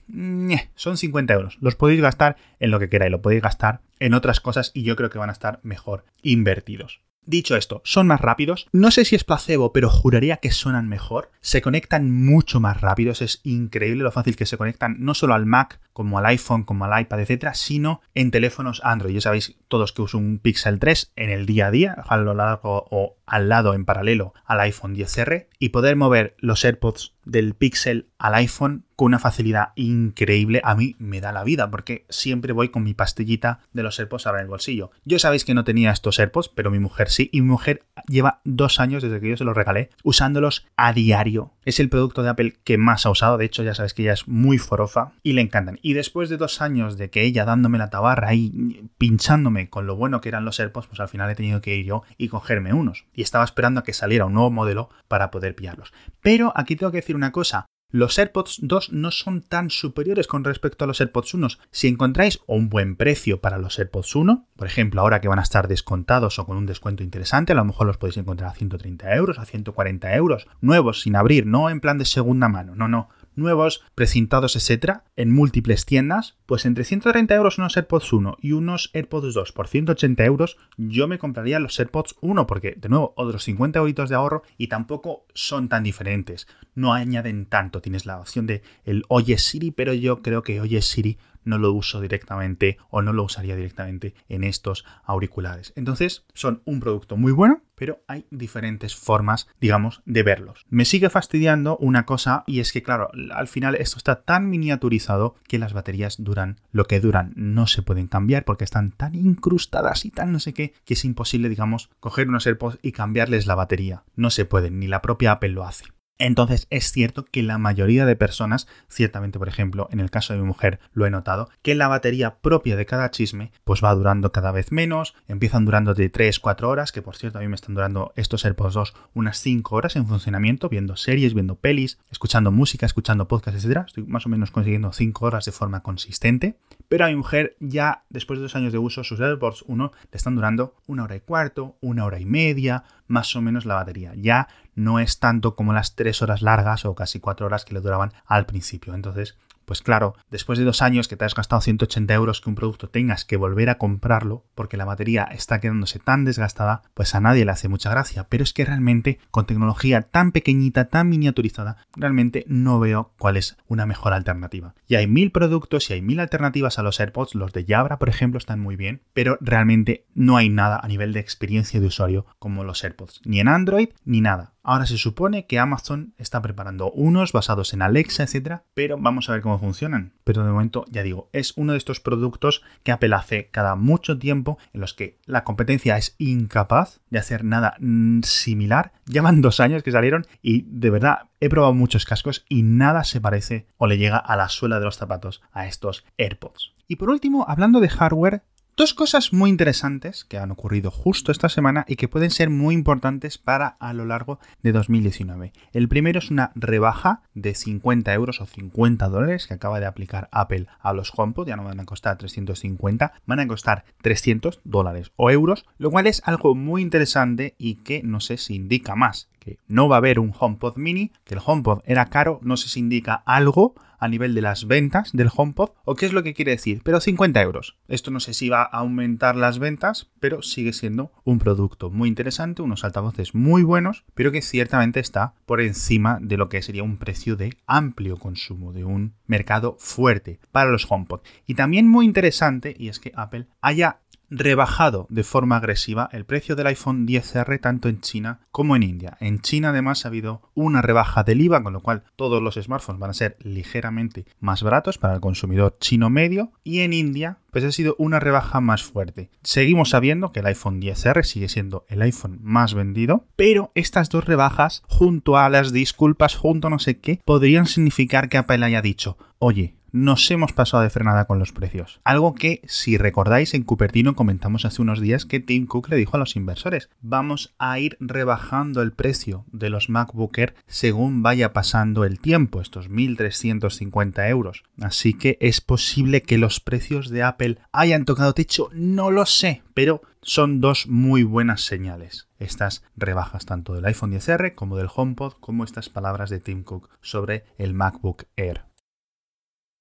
son 0.74 0.96
50 0.96 1.32
euros. 1.34 1.58
Los 1.60 1.76
podéis 1.76 2.00
gastar 2.00 2.36
en 2.60 2.70
lo 2.70 2.78
que 2.78 2.88
queráis, 2.88 3.12
lo 3.12 3.22
podéis 3.22 3.42
gastar 3.42 3.80
en 4.00 4.14
otras 4.14 4.40
cosas 4.40 4.70
y 4.74 4.82
yo 4.82 4.96
creo 4.96 5.10
que 5.10 5.18
van 5.18 5.30
a 5.30 5.32
estar 5.32 5.60
mejor 5.62 6.04
invertidos. 6.22 7.00
Dicho 7.24 7.56
esto, 7.56 7.82
son 7.84 8.06
más 8.06 8.20
rápidos. 8.20 8.68
No 8.70 8.92
sé 8.92 9.04
si 9.04 9.16
es 9.16 9.24
placebo, 9.24 9.72
pero 9.72 9.90
juraría 9.90 10.36
que 10.36 10.52
suenan 10.52 10.88
mejor. 10.88 11.32
Se 11.40 11.60
conectan 11.60 12.12
mucho 12.12 12.60
más 12.60 12.80
rápidos. 12.80 13.20
Es 13.20 13.40
increíble 13.42 14.04
lo 14.04 14.12
fácil 14.12 14.36
que 14.36 14.46
se 14.46 14.56
conectan 14.56 14.96
no 15.00 15.12
solo 15.12 15.34
al 15.34 15.44
Mac, 15.44 15.80
como 15.96 16.18
al 16.18 16.26
iPhone, 16.26 16.64
como 16.64 16.84
al 16.84 17.00
iPad, 17.00 17.20
etcétera, 17.20 17.54
sino 17.54 18.02
en 18.14 18.30
teléfonos 18.30 18.82
Android. 18.84 19.14
Ya 19.14 19.22
sabéis 19.22 19.56
todos 19.68 19.94
que 19.94 20.02
uso 20.02 20.18
un 20.18 20.38
Pixel 20.38 20.78
3 20.78 21.12
en 21.16 21.30
el 21.30 21.46
día 21.46 21.68
a 21.68 21.70
día, 21.70 21.92
a 22.06 22.18
lo 22.18 22.34
largo 22.34 22.86
o 22.90 23.16
al 23.24 23.48
lado 23.48 23.72
en 23.72 23.86
paralelo 23.86 24.34
al 24.44 24.60
iPhone 24.60 24.94
10R 24.94 25.46
y 25.58 25.70
poder 25.70 25.96
mover 25.96 26.36
los 26.38 26.62
AirPods 26.66 27.14
del 27.24 27.54
Pixel 27.54 28.10
al 28.18 28.34
iPhone 28.34 28.84
con 28.94 29.06
una 29.06 29.18
facilidad 29.18 29.70
increíble 29.74 30.60
a 30.64 30.74
mí 30.74 30.96
me 30.98 31.22
da 31.22 31.32
la 31.32 31.44
vida 31.44 31.70
porque 31.70 32.04
siempre 32.10 32.52
voy 32.52 32.68
con 32.68 32.84
mi 32.84 32.92
pastillita 32.92 33.60
de 33.72 33.82
los 33.82 33.98
AirPods 33.98 34.26
ahora 34.26 34.40
en 34.40 34.44
el 34.44 34.50
bolsillo. 34.50 34.90
Yo 35.06 35.18
sabéis 35.18 35.46
que 35.46 35.54
no 35.54 35.64
tenía 35.64 35.92
estos 35.92 36.18
AirPods, 36.18 36.50
pero 36.50 36.70
mi 36.70 36.78
mujer 36.78 37.08
sí 37.08 37.30
y 37.32 37.40
mi 37.40 37.48
mujer 37.48 37.84
lleva 38.06 38.40
dos 38.44 38.80
años 38.80 39.02
desde 39.02 39.18
que 39.18 39.30
yo 39.30 39.36
se 39.38 39.44
los 39.44 39.56
regalé 39.56 39.88
usándolos 40.02 40.66
a 40.76 40.92
diario. 40.92 41.52
Es 41.66 41.80
el 41.80 41.88
producto 41.88 42.22
de 42.22 42.28
Apple 42.28 42.54
que 42.62 42.78
más 42.78 43.06
ha 43.06 43.10
usado, 43.10 43.38
de 43.38 43.44
hecho 43.44 43.64
ya 43.64 43.74
sabéis 43.74 43.92
que 43.92 44.02
ella 44.02 44.12
es 44.12 44.28
muy 44.28 44.56
forofa 44.56 45.14
y 45.24 45.32
le 45.32 45.40
encantan. 45.40 45.80
Y 45.82 45.94
después 45.94 46.28
de 46.28 46.36
dos 46.36 46.62
años 46.62 46.96
de 46.96 47.10
que 47.10 47.24
ella 47.24 47.44
dándome 47.44 47.76
la 47.76 47.90
tabarra 47.90 48.34
y 48.34 48.88
pinchándome 48.98 49.68
con 49.68 49.84
lo 49.84 49.96
bueno 49.96 50.20
que 50.20 50.28
eran 50.28 50.44
los 50.44 50.60
AirPods, 50.60 50.86
pues 50.86 51.00
al 51.00 51.08
final 51.08 51.28
he 51.28 51.34
tenido 51.34 51.60
que 51.60 51.74
ir 51.74 51.84
yo 51.84 52.04
y 52.18 52.28
cogerme 52.28 52.72
unos. 52.72 53.06
Y 53.12 53.22
estaba 53.22 53.44
esperando 53.44 53.80
a 53.80 53.82
que 53.82 53.92
saliera 53.94 54.26
un 54.26 54.34
nuevo 54.34 54.52
modelo 54.52 54.90
para 55.08 55.32
poder 55.32 55.56
pillarlos. 55.56 55.92
Pero 56.20 56.52
aquí 56.54 56.76
tengo 56.76 56.92
que 56.92 56.98
decir 56.98 57.16
una 57.16 57.32
cosa, 57.32 57.66
los 57.90 58.18
AirPods 58.18 58.58
2 58.62 58.92
no 58.92 59.10
son 59.10 59.42
tan 59.42 59.70
superiores 59.70 60.26
con 60.26 60.44
respecto 60.44 60.84
a 60.84 60.88
los 60.88 61.00
AirPods 61.00 61.34
1. 61.34 61.48
Si 61.70 61.88
encontráis 61.88 62.40
un 62.46 62.68
buen 62.68 62.96
precio 62.96 63.40
para 63.40 63.58
los 63.58 63.78
AirPods 63.78 64.16
1, 64.16 64.46
por 64.56 64.66
ejemplo, 64.66 65.00
ahora 65.00 65.20
que 65.20 65.28
van 65.28 65.38
a 65.38 65.42
estar 65.42 65.68
descontados 65.68 66.38
o 66.38 66.46
con 66.46 66.56
un 66.56 66.66
descuento 66.66 67.02
interesante, 67.02 67.52
a 67.52 67.56
lo 67.56 67.64
mejor 67.64 67.86
los 67.86 67.96
podéis 67.96 68.16
encontrar 68.16 68.50
a 68.50 68.54
130 68.54 69.14
euros, 69.14 69.38
a 69.38 69.44
140 69.44 70.14
euros, 70.14 70.48
nuevos, 70.60 71.02
sin 71.02 71.16
abrir, 71.16 71.46
no 71.46 71.70
en 71.70 71.80
plan 71.80 71.98
de 71.98 72.04
segunda 72.04 72.48
mano, 72.48 72.74
no, 72.74 72.88
no, 72.88 73.08
nuevos, 73.36 73.84
precintados, 73.94 74.56
etcétera, 74.56 75.04
en 75.16 75.32
múltiples 75.32 75.86
tiendas, 75.86 76.36
pues 76.46 76.66
entre 76.66 76.84
130 76.84 77.34
euros 77.34 77.58
unos 77.58 77.76
AirPods 77.76 78.12
1 78.12 78.36
y 78.40 78.52
unos 78.52 78.90
AirPods 78.94 79.34
2 79.34 79.52
por 79.52 79.68
180 79.68 80.24
euros, 80.24 80.56
yo 80.76 81.08
me 81.08 81.18
compraría 81.18 81.60
los 81.60 81.78
AirPods 81.78 82.16
1 82.20 82.46
porque, 82.46 82.74
de 82.76 82.88
nuevo, 82.88 83.12
otros 83.16 83.44
50 83.44 83.78
euritos 83.78 84.08
de 84.08 84.16
ahorro 84.16 84.42
y 84.58 84.68
tampoco 84.68 85.26
son 85.34 85.68
tan 85.68 85.84
diferentes. 85.84 86.46
No 86.74 86.92
añaden 86.92 87.46
tanto. 87.46 87.80
Tienes 87.80 88.06
la 88.06 88.18
opción 88.18 88.46
de 88.46 88.62
el 88.84 89.04
Oye 89.08 89.38
Siri, 89.38 89.70
pero 89.70 89.94
yo 89.94 90.22
creo 90.22 90.42
que 90.42 90.60
Oye 90.60 90.82
Siri 90.82 91.18
no 91.46 91.56
lo 91.56 91.72
uso 91.72 92.00
directamente 92.00 92.76
o 92.90 93.00
no 93.00 93.14
lo 93.14 93.24
usaría 93.24 93.56
directamente 93.56 94.14
en 94.28 94.44
estos 94.44 94.84
auriculares. 95.04 95.72
Entonces, 95.76 96.26
son 96.34 96.60
un 96.66 96.80
producto 96.80 97.16
muy 97.16 97.32
bueno, 97.32 97.62
pero 97.76 98.02
hay 98.08 98.26
diferentes 98.30 98.96
formas, 98.96 99.48
digamos, 99.60 100.02
de 100.04 100.22
verlos. 100.22 100.64
Me 100.68 100.84
sigue 100.84 101.10
fastidiando 101.10 101.76
una 101.76 102.04
cosa 102.04 102.42
y 102.46 102.60
es 102.60 102.72
que, 102.72 102.82
claro, 102.82 103.10
al 103.32 103.48
final 103.48 103.76
esto 103.76 103.98
está 103.98 104.22
tan 104.22 104.50
miniaturizado 104.50 105.36
que 105.46 105.58
las 105.58 105.72
baterías 105.72 106.16
duran 106.18 106.60
lo 106.72 106.86
que 106.86 107.00
duran. 107.00 107.32
No 107.36 107.66
se 107.66 107.82
pueden 107.82 108.08
cambiar 108.08 108.44
porque 108.44 108.64
están 108.64 108.90
tan 108.90 109.14
incrustadas 109.14 110.04
y 110.04 110.10
tan 110.10 110.32
no 110.32 110.40
sé 110.40 110.52
qué 110.52 110.74
que 110.84 110.94
es 110.94 111.04
imposible, 111.04 111.48
digamos, 111.48 111.90
coger 112.00 112.28
unos 112.28 112.46
AirPods 112.46 112.78
y 112.82 112.92
cambiarles 112.92 113.46
la 113.46 113.54
batería. 113.54 114.02
No 114.16 114.30
se 114.30 114.44
pueden, 114.44 114.78
ni 114.78 114.88
la 114.88 115.02
propia 115.02 115.32
Apple 115.32 115.50
lo 115.50 115.64
hace. 115.64 115.84
Entonces 116.18 116.66
es 116.70 116.90
cierto 116.92 117.24
que 117.24 117.42
la 117.42 117.58
mayoría 117.58 118.06
de 118.06 118.16
personas, 118.16 118.66
ciertamente 118.88 119.38
por 119.38 119.48
ejemplo 119.48 119.88
en 119.90 120.00
el 120.00 120.10
caso 120.10 120.32
de 120.32 120.38
mi 120.38 120.46
mujer 120.46 120.80
lo 120.92 121.06
he 121.06 121.10
notado, 121.10 121.50
que 121.62 121.74
la 121.74 121.88
batería 121.88 122.36
propia 122.38 122.76
de 122.76 122.86
cada 122.86 123.10
chisme 123.10 123.52
pues 123.64 123.84
va 123.84 123.94
durando 123.94 124.32
cada 124.32 124.52
vez 124.52 124.72
menos, 124.72 125.14
empiezan 125.28 125.64
durando 125.64 125.94
de 125.94 126.10
3-4 126.10 126.64
horas, 126.64 126.92
que 126.92 127.02
por 127.02 127.16
cierto 127.16 127.38
a 127.38 127.42
mí 127.42 127.48
me 127.48 127.54
están 127.54 127.74
durando 127.74 128.12
estos 128.16 128.44
AirPods 128.44 128.74
2 128.74 128.94
unas 129.14 129.38
5 129.38 129.76
horas 129.76 129.96
en 129.96 130.06
funcionamiento, 130.06 130.68
viendo 130.68 130.96
series, 130.96 131.34
viendo 131.34 131.56
pelis, 131.56 131.98
escuchando 132.10 132.50
música, 132.50 132.86
escuchando 132.86 133.28
podcasts, 133.28 133.64
etc. 133.64 133.84
Estoy 133.86 134.04
más 134.04 134.26
o 134.26 134.28
menos 134.28 134.50
consiguiendo 134.50 134.92
5 134.92 135.26
horas 135.26 135.44
de 135.44 135.52
forma 135.52 135.82
consistente, 135.82 136.58
pero 136.88 137.04
a 137.04 137.08
mi 137.08 137.16
mujer 137.16 137.56
ya 137.60 138.04
después 138.08 138.38
de 138.38 138.44
dos 138.44 138.56
años 138.56 138.72
de 138.72 138.78
uso 138.78 139.04
sus 139.04 139.20
AirPods 139.20 139.64
1 139.66 139.92
le 140.10 140.16
están 140.16 140.34
durando 140.34 140.74
una 140.86 141.04
hora 141.04 141.16
y 141.16 141.20
cuarto, 141.20 141.76
una 141.80 142.04
hora 142.04 142.20
y 142.20 142.24
media, 142.24 142.84
más 143.06 143.34
o 143.36 143.42
menos 143.42 143.64
la 143.64 143.74
batería. 143.74 144.12
Ya 144.16 144.48
no 144.74 144.98
es 144.98 145.18
tanto 145.18 145.56
como 145.56 145.72
las 145.72 145.94
tres 145.94 146.22
horas 146.22 146.42
largas 146.42 146.84
o 146.84 146.94
casi 146.94 147.20
cuatro 147.20 147.46
horas 147.46 147.64
que 147.64 147.74
le 147.74 147.80
duraban 147.80 148.12
al 148.26 148.46
principio. 148.46 148.94
Entonces, 148.94 149.36
pues 149.66 149.82
claro, 149.82 150.14
después 150.30 150.58
de 150.58 150.64
dos 150.64 150.80
años 150.80 151.08
que 151.08 151.16
te 151.16 151.24
has 151.24 151.34
gastado 151.34 151.60
180 151.60 152.14
euros 152.14 152.40
que 152.40 152.48
un 152.48 152.54
producto 152.54 152.88
tengas 152.88 153.24
que 153.24 153.36
volver 153.36 153.68
a 153.68 153.78
comprarlo 153.78 154.44
porque 154.54 154.76
la 154.76 154.84
batería 154.84 155.24
está 155.24 155.60
quedándose 155.60 155.98
tan 155.98 156.24
desgastada, 156.24 156.82
pues 156.94 157.14
a 157.14 157.20
nadie 157.20 157.44
le 157.44 157.50
hace 157.50 157.68
mucha 157.68 157.90
gracia. 157.90 158.26
Pero 158.28 158.44
es 158.44 158.52
que 158.52 158.64
realmente 158.64 159.18
con 159.30 159.46
tecnología 159.46 160.02
tan 160.02 160.32
pequeñita, 160.32 160.86
tan 160.86 161.08
miniaturizada, 161.08 161.76
realmente 161.94 162.44
no 162.48 162.78
veo 162.78 163.12
cuál 163.18 163.36
es 163.36 163.56
una 163.66 163.86
mejor 163.86 164.12
alternativa. 164.12 164.74
Y 164.86 164.94
hay 164.94 165.06
mil 165.06 165.32
productos 165.32 165.90
y 165.90 165.94
hay 165.94 166.02
mil 166.02 166.20
alternativas 166.20 166.78
a 166.78 166.82
los 166.82 167.00
AirPods, 167.00 167.34
los 167.34 167.52
de 167.52 167.64
Jabra 167.64 167.98
por 167.98 168.08
ejemplo 168.08 168.38
están 168.38 168.60
muy 168.60 168.76
bien, 168.76 169.02
pero 169.12 169.36
realmente 169.40 170.06
no 170.14 170.36
hay 170.36 170.48
nada 170.48 170.80
a 170.82 170.88
nivel 170.88 171.12
de 171.12 171.20
experiencia 171.20 171.80
de 171.80 171.86
usuario 171.86 172.26
como 172.38 172.64
los 172.64 172.84
AirPods, 172.84 173.20
ni 173.24 173.40
en 173.40 173.48
Android 173.48 173.88
ni 174.04 174.20
nada. 174.20 174.52
Ahora 174.68 174.84
se 174.84 174.98
supone 174.98 175.46
que 175.46 175.60
Amazon 175.60 176.12
está 176.18 176.42
preparando 176.42 176.90
unos 176.90 177.30
basados 177.30 177.72
en 177.72 177.82
Alexa, 177.82 178.24
etcétera, 178.24 178.64
pero 178.74 178.98
vamos 178.98 179.28
a 179.28 179.32
ver 179.32 179.40
cómo 179.40 179.60
funcionan. 179.60 180.12
Pero 180.24 180.44
de 180.44 180.50
momento, 180.50 180.84
ya 180.90 181.04
digo, 181.04 181.30
es 181.32 181.52
uno 181.56 181.70
de 181.70 181.78
estos 181.78 182.00
productos 182.00 182.64
que 182.82 182.90
Apple 182.90 183.14
hace 183.14 183.48
cada 183.52 183.76
mucho 183.76 184.18
tiempo 184.18 184.58
en 184.72 184.80
los 184.80 184.92
que 184.92 185.20
la 185.24 185.44
competencia 185.44 185.96
es 185.96 186.16
incapaz 186.18 186.98
de 187.10 187.20
hacer 187.20 187.44
nada 187.44 187.76
mm, 187.78 188.22
similar. 188.24 188.90
Llevan 189.06 189.40
dos 189.40 189.60
años 189.60 189.84
que 189.84 189.92
salieron 189.92 190.26
y 190.42 190.62
de 190.62 190.90
verdad 190.90 191.28
he 191.38 191.48
probado 191.48 191.72
muchos 191.72 192.04
cascos 192.04 192.44
y 192.48 192.64
nada 192.64 193.04
se 193.04 193.20
parece 193.20 193.68
o 193.76 193.86
le 193.86 193.98
llega 193.98 194.16
a 194.16 194.34
la 194.34 194.48
suela 194.48 194.80
de 194.80 194.86
los 194.86 194.96
zapatos 194.96 195.42
a 195.52 195.68
estos 195.68 196.04
AirPods. 196.18 196.72
Y 196.88 196.96
por 196.96 197.10
último, 197.10 197.44
hablando 197.46 197.78
de 197.78 197.88
hardware, 197.88 198.42
Dos 198.78 198.92
cosas 198.92 199.32
muy 199.32 199.48
interesantes 199.48 200.26
que 200.26 200.36
han 200.36 200.50
ocurrido 200.50 200.90
justo 200.90 201.32
esta 201.32 201.48
semana 201.48 201.86
y 201.88 201.96
que 201.96 202.08
pueden 202.08 202.30
ser 202.30 202.50
muy 202.50 202.74
importantes 202.74 203.38
para 203.38 203.68
a 203.68 203.94
lo 203.94 204.04
largo 204.04 204.38
de 204.62 204.72
2019. 204.72 205.54
El 205.72 205.88
primero 205.88 206.18
es 206.18 206.30
una 206.30 206.52
rebaja 206.54 207.22
de 207.32 207.54
50 207.54 208.12
euros 208.12 208.42
o 208.42 208.44
50 208.44 209.08
dólares 209.08 209.46
que 209.46 209.54
acaba 209.54 209.80
de 209.80 209.86
aplicar 209.86 210.28
Apple 210.30 210.66
a 210.78 210.92
los 210.92 211.10
HomePod. 211.16 211.48
Ya 211.48 211.56
no 211.56 211.64
van 211.64 211.80
a 211.80 211.86
costar 211.86 212.18
350, 212.18 213.14
van 213.24 213.40
a 213.40 213.48
costar 213.48 213.86
300 214.02 214.60
dólares 214.64 215.10
o 215.16 215.30
euros, 215.30 215.64
lo 215.78 215.90
cual 215.90 216.06
es 216.06 216.20
algo 216.26 216.54
muy 216.54 216.82
interesante 216.82 217.54
y 217.56 217.76
que 217.76 218.02
no 218.02 218.20
sé 218.20 218.36
si 218.36 218.56
indica 218.56 218.94
más 218.94 219.30
no 219.66 219.88
va 219.88 219.96
a 219.96 219.98
haber 219.98 220.18
un 220.18 220.32
HomePod 220.38 220.76
mini, 220.76 221.12
que 221.24 221.34
el 221.34 221.40
HomePod 221.44 221.80
era 221.84 222.06
caro, 222.06 222.38
no 222.42 222.56
sé 222.56 222.68
si 222.68 222.80
indica 222.80 223.14
algo 223.26 223.74
a 223.98 224.08
nivel 224.08 224.34
de 224.34 224.42
las 224.42 224.66
ventas 224.66 225.12
del 225.12 225.30
HomePod 225.34 225.70
o 225.84 225.94
qué 225.94 226.06
es 226.06 226.12
lo 226.12 226.22
que 226.22 226.34
quiere 226.34 226.52
decir, 226.52 226.80
pero 226.84 227.00
50 227.00 227.40
euros. 227.42 227.76
Esto 227.88 228.10
no 228.10 228.20
sé 228.20 228.34
si 228.34 228.48
va 228.48 228.62
a 228.62 228.78
aumentar 228.78 229.36
las 229.36 229.58
ventas, 229.58 230.10
pero 230.20 230.42
sigue 230.42 230.72
siendo 230.72 231.12
un 231.24 231.38
producto 231.38 231.90
muy 231.90 232.08
interesante, 232.08 232.62
unos 232.62 232.84
altavoces 232.84 233.34
muy 233.34 233.62
buenos, 233.62 234.04
pero 234.14 234.32
que 234.32 234.42
ciertamente 234.42 235.00
está 235.00 235.34
por 235.46 235.60
encima 235.60 236.18
de 236.20 236.36
lo 236.36 236.48
que 236.48 236.62
sería 236.62 236.82
un 236.82 236.98
precio 236.98 237.36
de 237.36 237.56
amplio 237.66 238.16
consumo, 238.16 238.72
de 238.72 238.84
un 238.84 239.14
mercado 239.26 239.76
fuerte 239.78 240.40
para 240.52 240.70
los 240.70 240.86
HomePod. 240.90 241.20
Y 241.46 241.54
también 241.54 241.88
muy 241.88 242.04
interesante, 242.04 242.74
y 242.78 242.88
es 242.88 243.00
que 243.00 243.12
Apple 243.14 243.46
haya 243.60 244.00
rebajado 244.30 245.06
de 245.10 245.24
forma 245.24 245.56
agresiva 245.56 246.08
el 246.12 246.24
precio 246.24 246.56
del 246.56 246.68
iPhone 246.68 247.06
10R 247.06 247.60
tanto 247.60 247.88
en 247.88 248.00
China 248.00 248.40
como 248.50 248.76
en 248.76 248.82
India. 248.82 249.16
En 249.20 249.40
China 249.40 249.70
además 249.70 250.04
ha 250.04 250.08
habido 250.08 250.42
una 250.54 250.82
rebaja 250.82 251.22
del 251.24 251.40
IVA, 251.40 251.62
con 251.62 251.72
lo 251.72 251.80
cual 251.80 252.04
todos 252.16 252.42
los 252.42 252.54
smartphones 252.54 253.00
van 253.00 253.10
a 253.10 253.14
ser 253.14 253.36
ligeramente 253.40 254.26
más 254.40 254.62
baratos 254.62 254.98
para 254.98 255.14
el 255.14 255.20
consumidor 255.20 255.76
chino 255.80 256.10
medio 256.10 256.52
y 256.64 256.80
en 256.80 256.92
India 256.92 257.38
pues 257.50 257.64
ha 257.64 257.72
sido 257.72 257.94
una 257.98 258.20
rebaja 258.20 258.60
más 258.60 258.82
fuerte. 258.82 259.30
Seguimos 259.42 259.90
sabiendo 259.90 260.30
que 260.30 260.40
el 260.40 260.46
iPhone 260.46 260.78
10R 260.78 261.22
sigue 261.22 261.48
siendo 261.48 261.86
el 261.88 262.02
iPhone 262.02 262.38
más 262.42 262.74
vendido, 262.74 263.24
pero 263.34 263.70
estas 263.74 264.10
dos 264.10 264.26
rebajas 264.26 264.82
junto 264.88 265.38
a 265.38 265.48
las 265.48 265.72
disculpas, 265.72 266.36
junto 266.36 266.66
a 266.66 266.70
no 266.70 266.78
sé 266.78 266.98
qué, 266.98 267.20
podrían 267.24 267.64
significar 267.64 268.28
que 268.28 268.36
Apple 268.36 268.62
haya 268.62 268.82
dicho, 268.82 269.16
oye, 269.38 269.75
nos 269.96 270.30
hemos 270.30 270.52
pasado 270.52 270.82
de 270.82 270.90
frenada 270.90 271.24
con 271.24 271.38
los 271.38 271.52
precios. 271.52 272.00
Algo 272.04 272.34
que, 272.34 272.60
si 272.66 272.98
recordáis, 272.98 273.54
en 273.54 273.62
Cupertino 273.62 274.14
comentamos 274.14 274.66
hace 274.66 274.82
unos 274.82 275.00
días 275.00 275.24
que 275.24 275.40
Tim 275.40 275.66
Cook 275.66 275.88
le 275.88 275.96
dijo 275.96 276.16
a 276.16 276.20
los 276.20 276.36
inversores, 276.36 276.90
vamos 277.00 277.54
a 277.58 277.78
ir 277.78 277.96
rebajando 277.98 278.82
el 278.82 278.92
precio 278.92 279.46
de 279.52 279.70
los 279.70 279.88
MacBook 279.88 280.36
Air 280.36 280.54
según 280.66 281.22
vaya 281.22 281.54
pasando 281.54 282.04
el 282.04 282.20
tiempo, 282.20 282.60
estos 282.60 282.90
1.350 282.90 284.28
euros. 284.28 284.64
Así 284.82 285.14
que 285.14 285.38
es 285.40 285.62
posible 285.62 286.20
que 286.22 286.36
los 286.36 286.60
precios 286.60 287.08
de 287.08 287.22
Apple 287.22 287.58
hayan 287.72 288.04
tocado 288.04 288.34
techo, 288.34 288.68
no 288.74 289.10
lo 289.10 289.24
sé, 289.24 289.62
pero 289.72 290.02
son 290.20 290.60
dos 290.60 290.88
muy 290.88 291.22
buenas 291.22 291.62
señales. 291.62 292.28
Estas 292.38 292.84
rebajas 292.96 293.46
tanto 293.46 293.72
del 293.72 293.86
iPhone 293.86 294.12
10R 294.12 294.54
como 294.54 294.76
del 294.76 294.90
HomePod, 294.94 295.34
como 295.40 295.64
estas 295.64 295.88
palabras 295.88 296.28
de 296.28 296.40
Tim 296.40 296.64
Cook 296.64 296.90
sobre 297.00 297.44
el 297.56 297.72
MacBook 297.72 298.24
Air. 298.36 298.64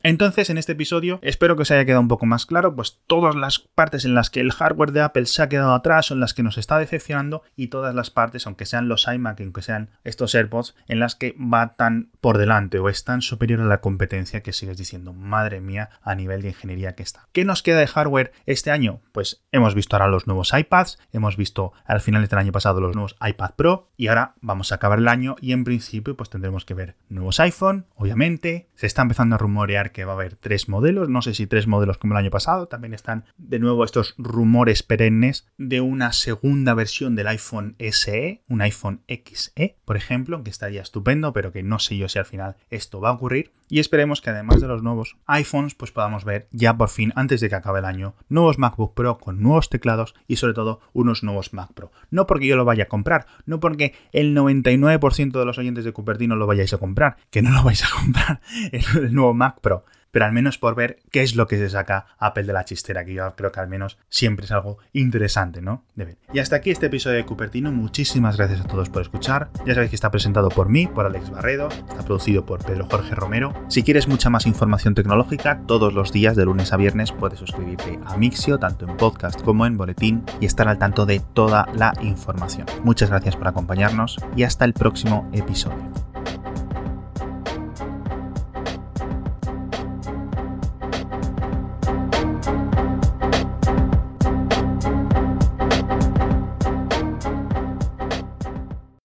Entonces, 0.05 0.51
en 0.51 0.59
este 0.59 0.73
episodio, 0.73 1.17
espero 1.23 1.55
que 1.55 1.63
os 1.63 1.71
haya 1.71 1.83
quedado 1.83 2.01
un 2.01 2.07
poco 2.07 2.27
más 2.27 2.45
claro, 2.45 2.75
pues 2.75 3.01
todas 3.07 3.33
las 3.33 3.57
partes 3.57 4.05
en 4.05 4.13
las 4.13 4.29
que 4.29 4.39
el 4.39 4.51
hardware 4.51 4.91
de 4.91 5.01
Apple 5.01 5.25
se 5.25 5.41
ha 5.41 5.49
quedado 5.49 5.73
atrás, 5.73 6.05
son 6.05 6.19
las 6.19 6.35
que 6.35 6.43
nos 6.43 6.59
está 6.59 6.77
decepcionando, 6.77 7.41
y 7.55 7.69
todas 7.69 7.95
las 7.95 8.11
partes, 8.11 8.45
aunque 8.45 8.67
sean 8.67 8.87
los 8.87 9.07
iMac, 9.07 9.41
aunque 9.41 9.63
sean 9.63 9.89
estos 10.03 10.35
AirPods, 10.35 10.75
en 10.87 10.99
las 10.99 11.15
que 11.15 11.35
va 11.39 11.75
tan 11.75 12.11
por 12.21 12.37
delante 12.37 12.77
o 12.77 12.87
es 12.87 13.03
tan 13.03 13.23
superior 13.23 13.61
a 13.61 13.65
la 13.65 13.81
competencia 13.81 14.43
que 14.43 14.53
sigues 14.53 14.77
diciendo, 14.77 15.11
madre 15.11 15.59
mía, 15.59 15.89
a 16.03 16.13
nivel 16.13 16.43
de 16.43 16.49
ingeniería 16.49 16.93
que 16.93 17.01
está. 17.01 17.27
¿Qué 17.31 17.43
nos 17.43 17.63
queda 17.63 17.79
de 17.79 17.87
hardware 17.87 18.31
este 18.45 18.69
año? 18.69 19.01
Pues 19.11 19.43
hemos 19.51 19.73
visto 19.73 19.95
ahora 19.95 20.07
los 20.07 20.27
nuevos 20.27 20.53
iPads, 20.53 20.99
hemos 21.13 21.35
visto 21.35 21.73
al 21.83 21.99
final 21.99 22.27
del 22.27 22.37
año 22.37 22.51
pasado 22.51 22.79
los 22.79 22.93
nuevos 22.93 23.15
iPad 23.27 23.55
Pro, 23.55 23.89
y 23.97 24.09
ahora 24.09 24.35
vamos 24.39 24.71
a 24.71 24.75
acabar 24.75 24.99
el 24.99 25.07
año 25.07 25.35
y 25.41 25.51
en 25.51 25.63
principio 25.63 26.15
pues 26.15 26.29
tendremos 26.29 26.63
que 26.63 26.75
ver 26.75 26.95
nuevos 27.09 27.39
iPhone, 27.39 27.87
obviamente, 27.95 28.69
se 28.75 28.85
está 28.85 29.01
empezando 29.01 29.33
a 29.33 29.39
rumorear 29.39 29.94
que 29.95 30.03
va 30.03 30.11
a 30.11 30.15
haber 30.15 30.35
tres 30.35 30.67
modelos, 30.67 31.07
no 31.07 31.21
sé 31.21 31.33
si 31.33 31.47
tres 31.47 31.67
modelos 31.67 31.97
como 31.97 32.13
el 32.13 32.17
año 32.17 32.29
pasado, 32.29 32.67
también 32.67 32.93
están 32.93 33.23
de 33.37 33.59
nuevo 33.59 33.85
estos 33.85 34.13
rumores 34.17 34.83
perennes 34.83 35.47
de 35.57 35.79
una 35.79 36.11
segunda 36.11 36.73
versión 36.73 37.15
del 37.15 37.27
iPhone 37.27 37.77
SE, 37.79 38.43
un 38.49 38.61
iPhone 38.61 39.03
XE, 39.07 39.77
por 39.85 39.95
ejemplo, 39.95 40.43
que 40.43 40.49
estaría 40.49 40.81
estupendo, 40.81 41.31
pero 41.31 41.53
que 41.53 41.63
no 41.63 41.79
sé 41.79 41.95
yo 41.95 42.09
si 42.09 42.19
al 42.19 42.25
final 42.25 42.57
esto 42.69 42.99
va 42.99 43.07
a 43.07 43.13
ocurrir. 43.13 43.53
Y 43.67 43.79
esperemos 43.79 44.21
que 44.21 44.29
además 44.29 44.61
de 44.61 44.67
los 44.67 44.83
nuevos 44.83 45.17
iPhones, 45.25 45.73
pues 45.73 45.91
podamos 45.91 46.23
ver 46.23 46.47
ya 46.51 46.77
por 46.77 46.89
fin, 46.89 47.11
antes 47.15 47.41
de 47.41 47.49
que 47.49 47.55
acabe 47.55 47.79
el 47.79 47.85
año, 47.85 48.13
nuevos 48.29 48.59
MacBook 48.59 48.93
Pro 48.93 49.17
con 49.17 49.41
nuevos 49.41 49.69
teclados 49.69 50.13
y 50.27 50.35
sobre 50.35 50.53
todo 50.53 50.81
unos 50.93 51.23
nuevos 51.23 51.53
Mac 51.53 51.73
Pro. 51.73 51.91
No 52.11 52.27
porque 52.27 52.47
yo 52.47 52.57
lo 52.57 52.65
vaya 52.65 52.83
a 52.83 52.87
comprar, 52.87 53.25
no 53.45 53.59
porque 53.59 53.95
el 54.11 54.35
99% 54.35 55.31
de 55.31 55.45
los 55.45 55.57
oyentes 55.57 55.83
de 55.83 55.93
Cupertino 55.93 56.35
lo 56.35 56.45
vayáis 56.45 56.73
a 56.73 56.77
comprar, 56.77 57.17
que 57.31 57.41
no 57.41 57.51
lo 57.51 57.63
vais 57.63 57.83
a 57.83 57.89
comprar 57.99 58.41
el 58.71 59.13
nuevo 59.13 59.33
Mac 59.33 59.59
Pro, 59.61 59.85
pero 60.15 60.23
al 60.23 60.31
menos 60.31 60.57
por 60.57 60.75
ver 60.75 61.01
qué 61.11 61.23
es 61.23 61.35
lo 61.35 61.45
que 61.45 61.57
se 61.57 61.69
saca 61.69 62.05
Apple 62.19 62.43
de 62.43 62.53
la 62.53 62.63
chistera, 62.63 63.03
que 63.03 63.13
yo 63.13 63.35
creo 63.35 63.51
que 63.51 63.59
al 63.59 63.67
menos 63.67 63.97
siempre 64.07 64.45
es 64.45 64.51
algo 64.53 64.77
interesante, 64.93 65.61
¿no? 65.61 65.83
De 65.93 66.05
ver. 66.05 66.17
Y 66.31 66.39
hasta 66.39 66.55
aquí 66.55 66.71
este 66.71 66.85
episodio 66.85 67.17
de 67.17 67.25
Cupertino. 67.25 67.69
Muchísimas 67.73 68.37
gracias 68.37 68.61
a 68.61 68.63
todos 68.63 68.87
por 68.87 69.01
escuchar. 69.01 69.49
Ya 69.65 69.73
sabéis 69.73 69.89
que 69.89 69.97
está 69.97 70.11
presentado 70.11 70.47
por 70.47 70.69
mí, 70.69 70.87
por 70.87 71.05
Alex 71.05 71.31
Barredo, 71.31 71.67
está 71.67 72.05
producido 72.05 72.45
por 72.45 72.63
Pedro 72.63 72.87
Jorge 72.89 73.13
Romero. 73.13 73.53
Si 73.67 73.83
quieres 73.83 74.07
mucha 74.07 74.29
más 74.29 74.45
información 74.45 74.95
tecnológica, 74.95 75.63
todos 75.67 75.93
los 75.93 76.13
días 76.13 76.37
de 76.37 76.45
lunes 76.45 76.71
a 76.71 76.77
viernes 76.77 77.11
puedes 77.11 77.39
suscribirte 77.39 77.99
a 78.05 78.15
Mixio, 78.15 78.57
tanto 78.57 78.87
en 78.87 78.95
podcast 78.95 79.41
como 79.41 79.65
en 79.65 79.75
boletín, 79.75 80.23
y 80.39 80.45
estar 80.45 80.69
al 80.69 80.79
tanto 80.79 81.05
de 81.05 81.19
toda 81.19 81.67
la 81.75 81.91
información. 82.01 82.67
Muchas 82.85 83.09
gracias 83.09 83.35
por 83.35 83.49
acompañarnos 83.49 84.15
y 84.37 84.43
hasta 84.43 84.63
el 84.63 84.71
próximo 84.71 85.29
episodio. 85.33 86.14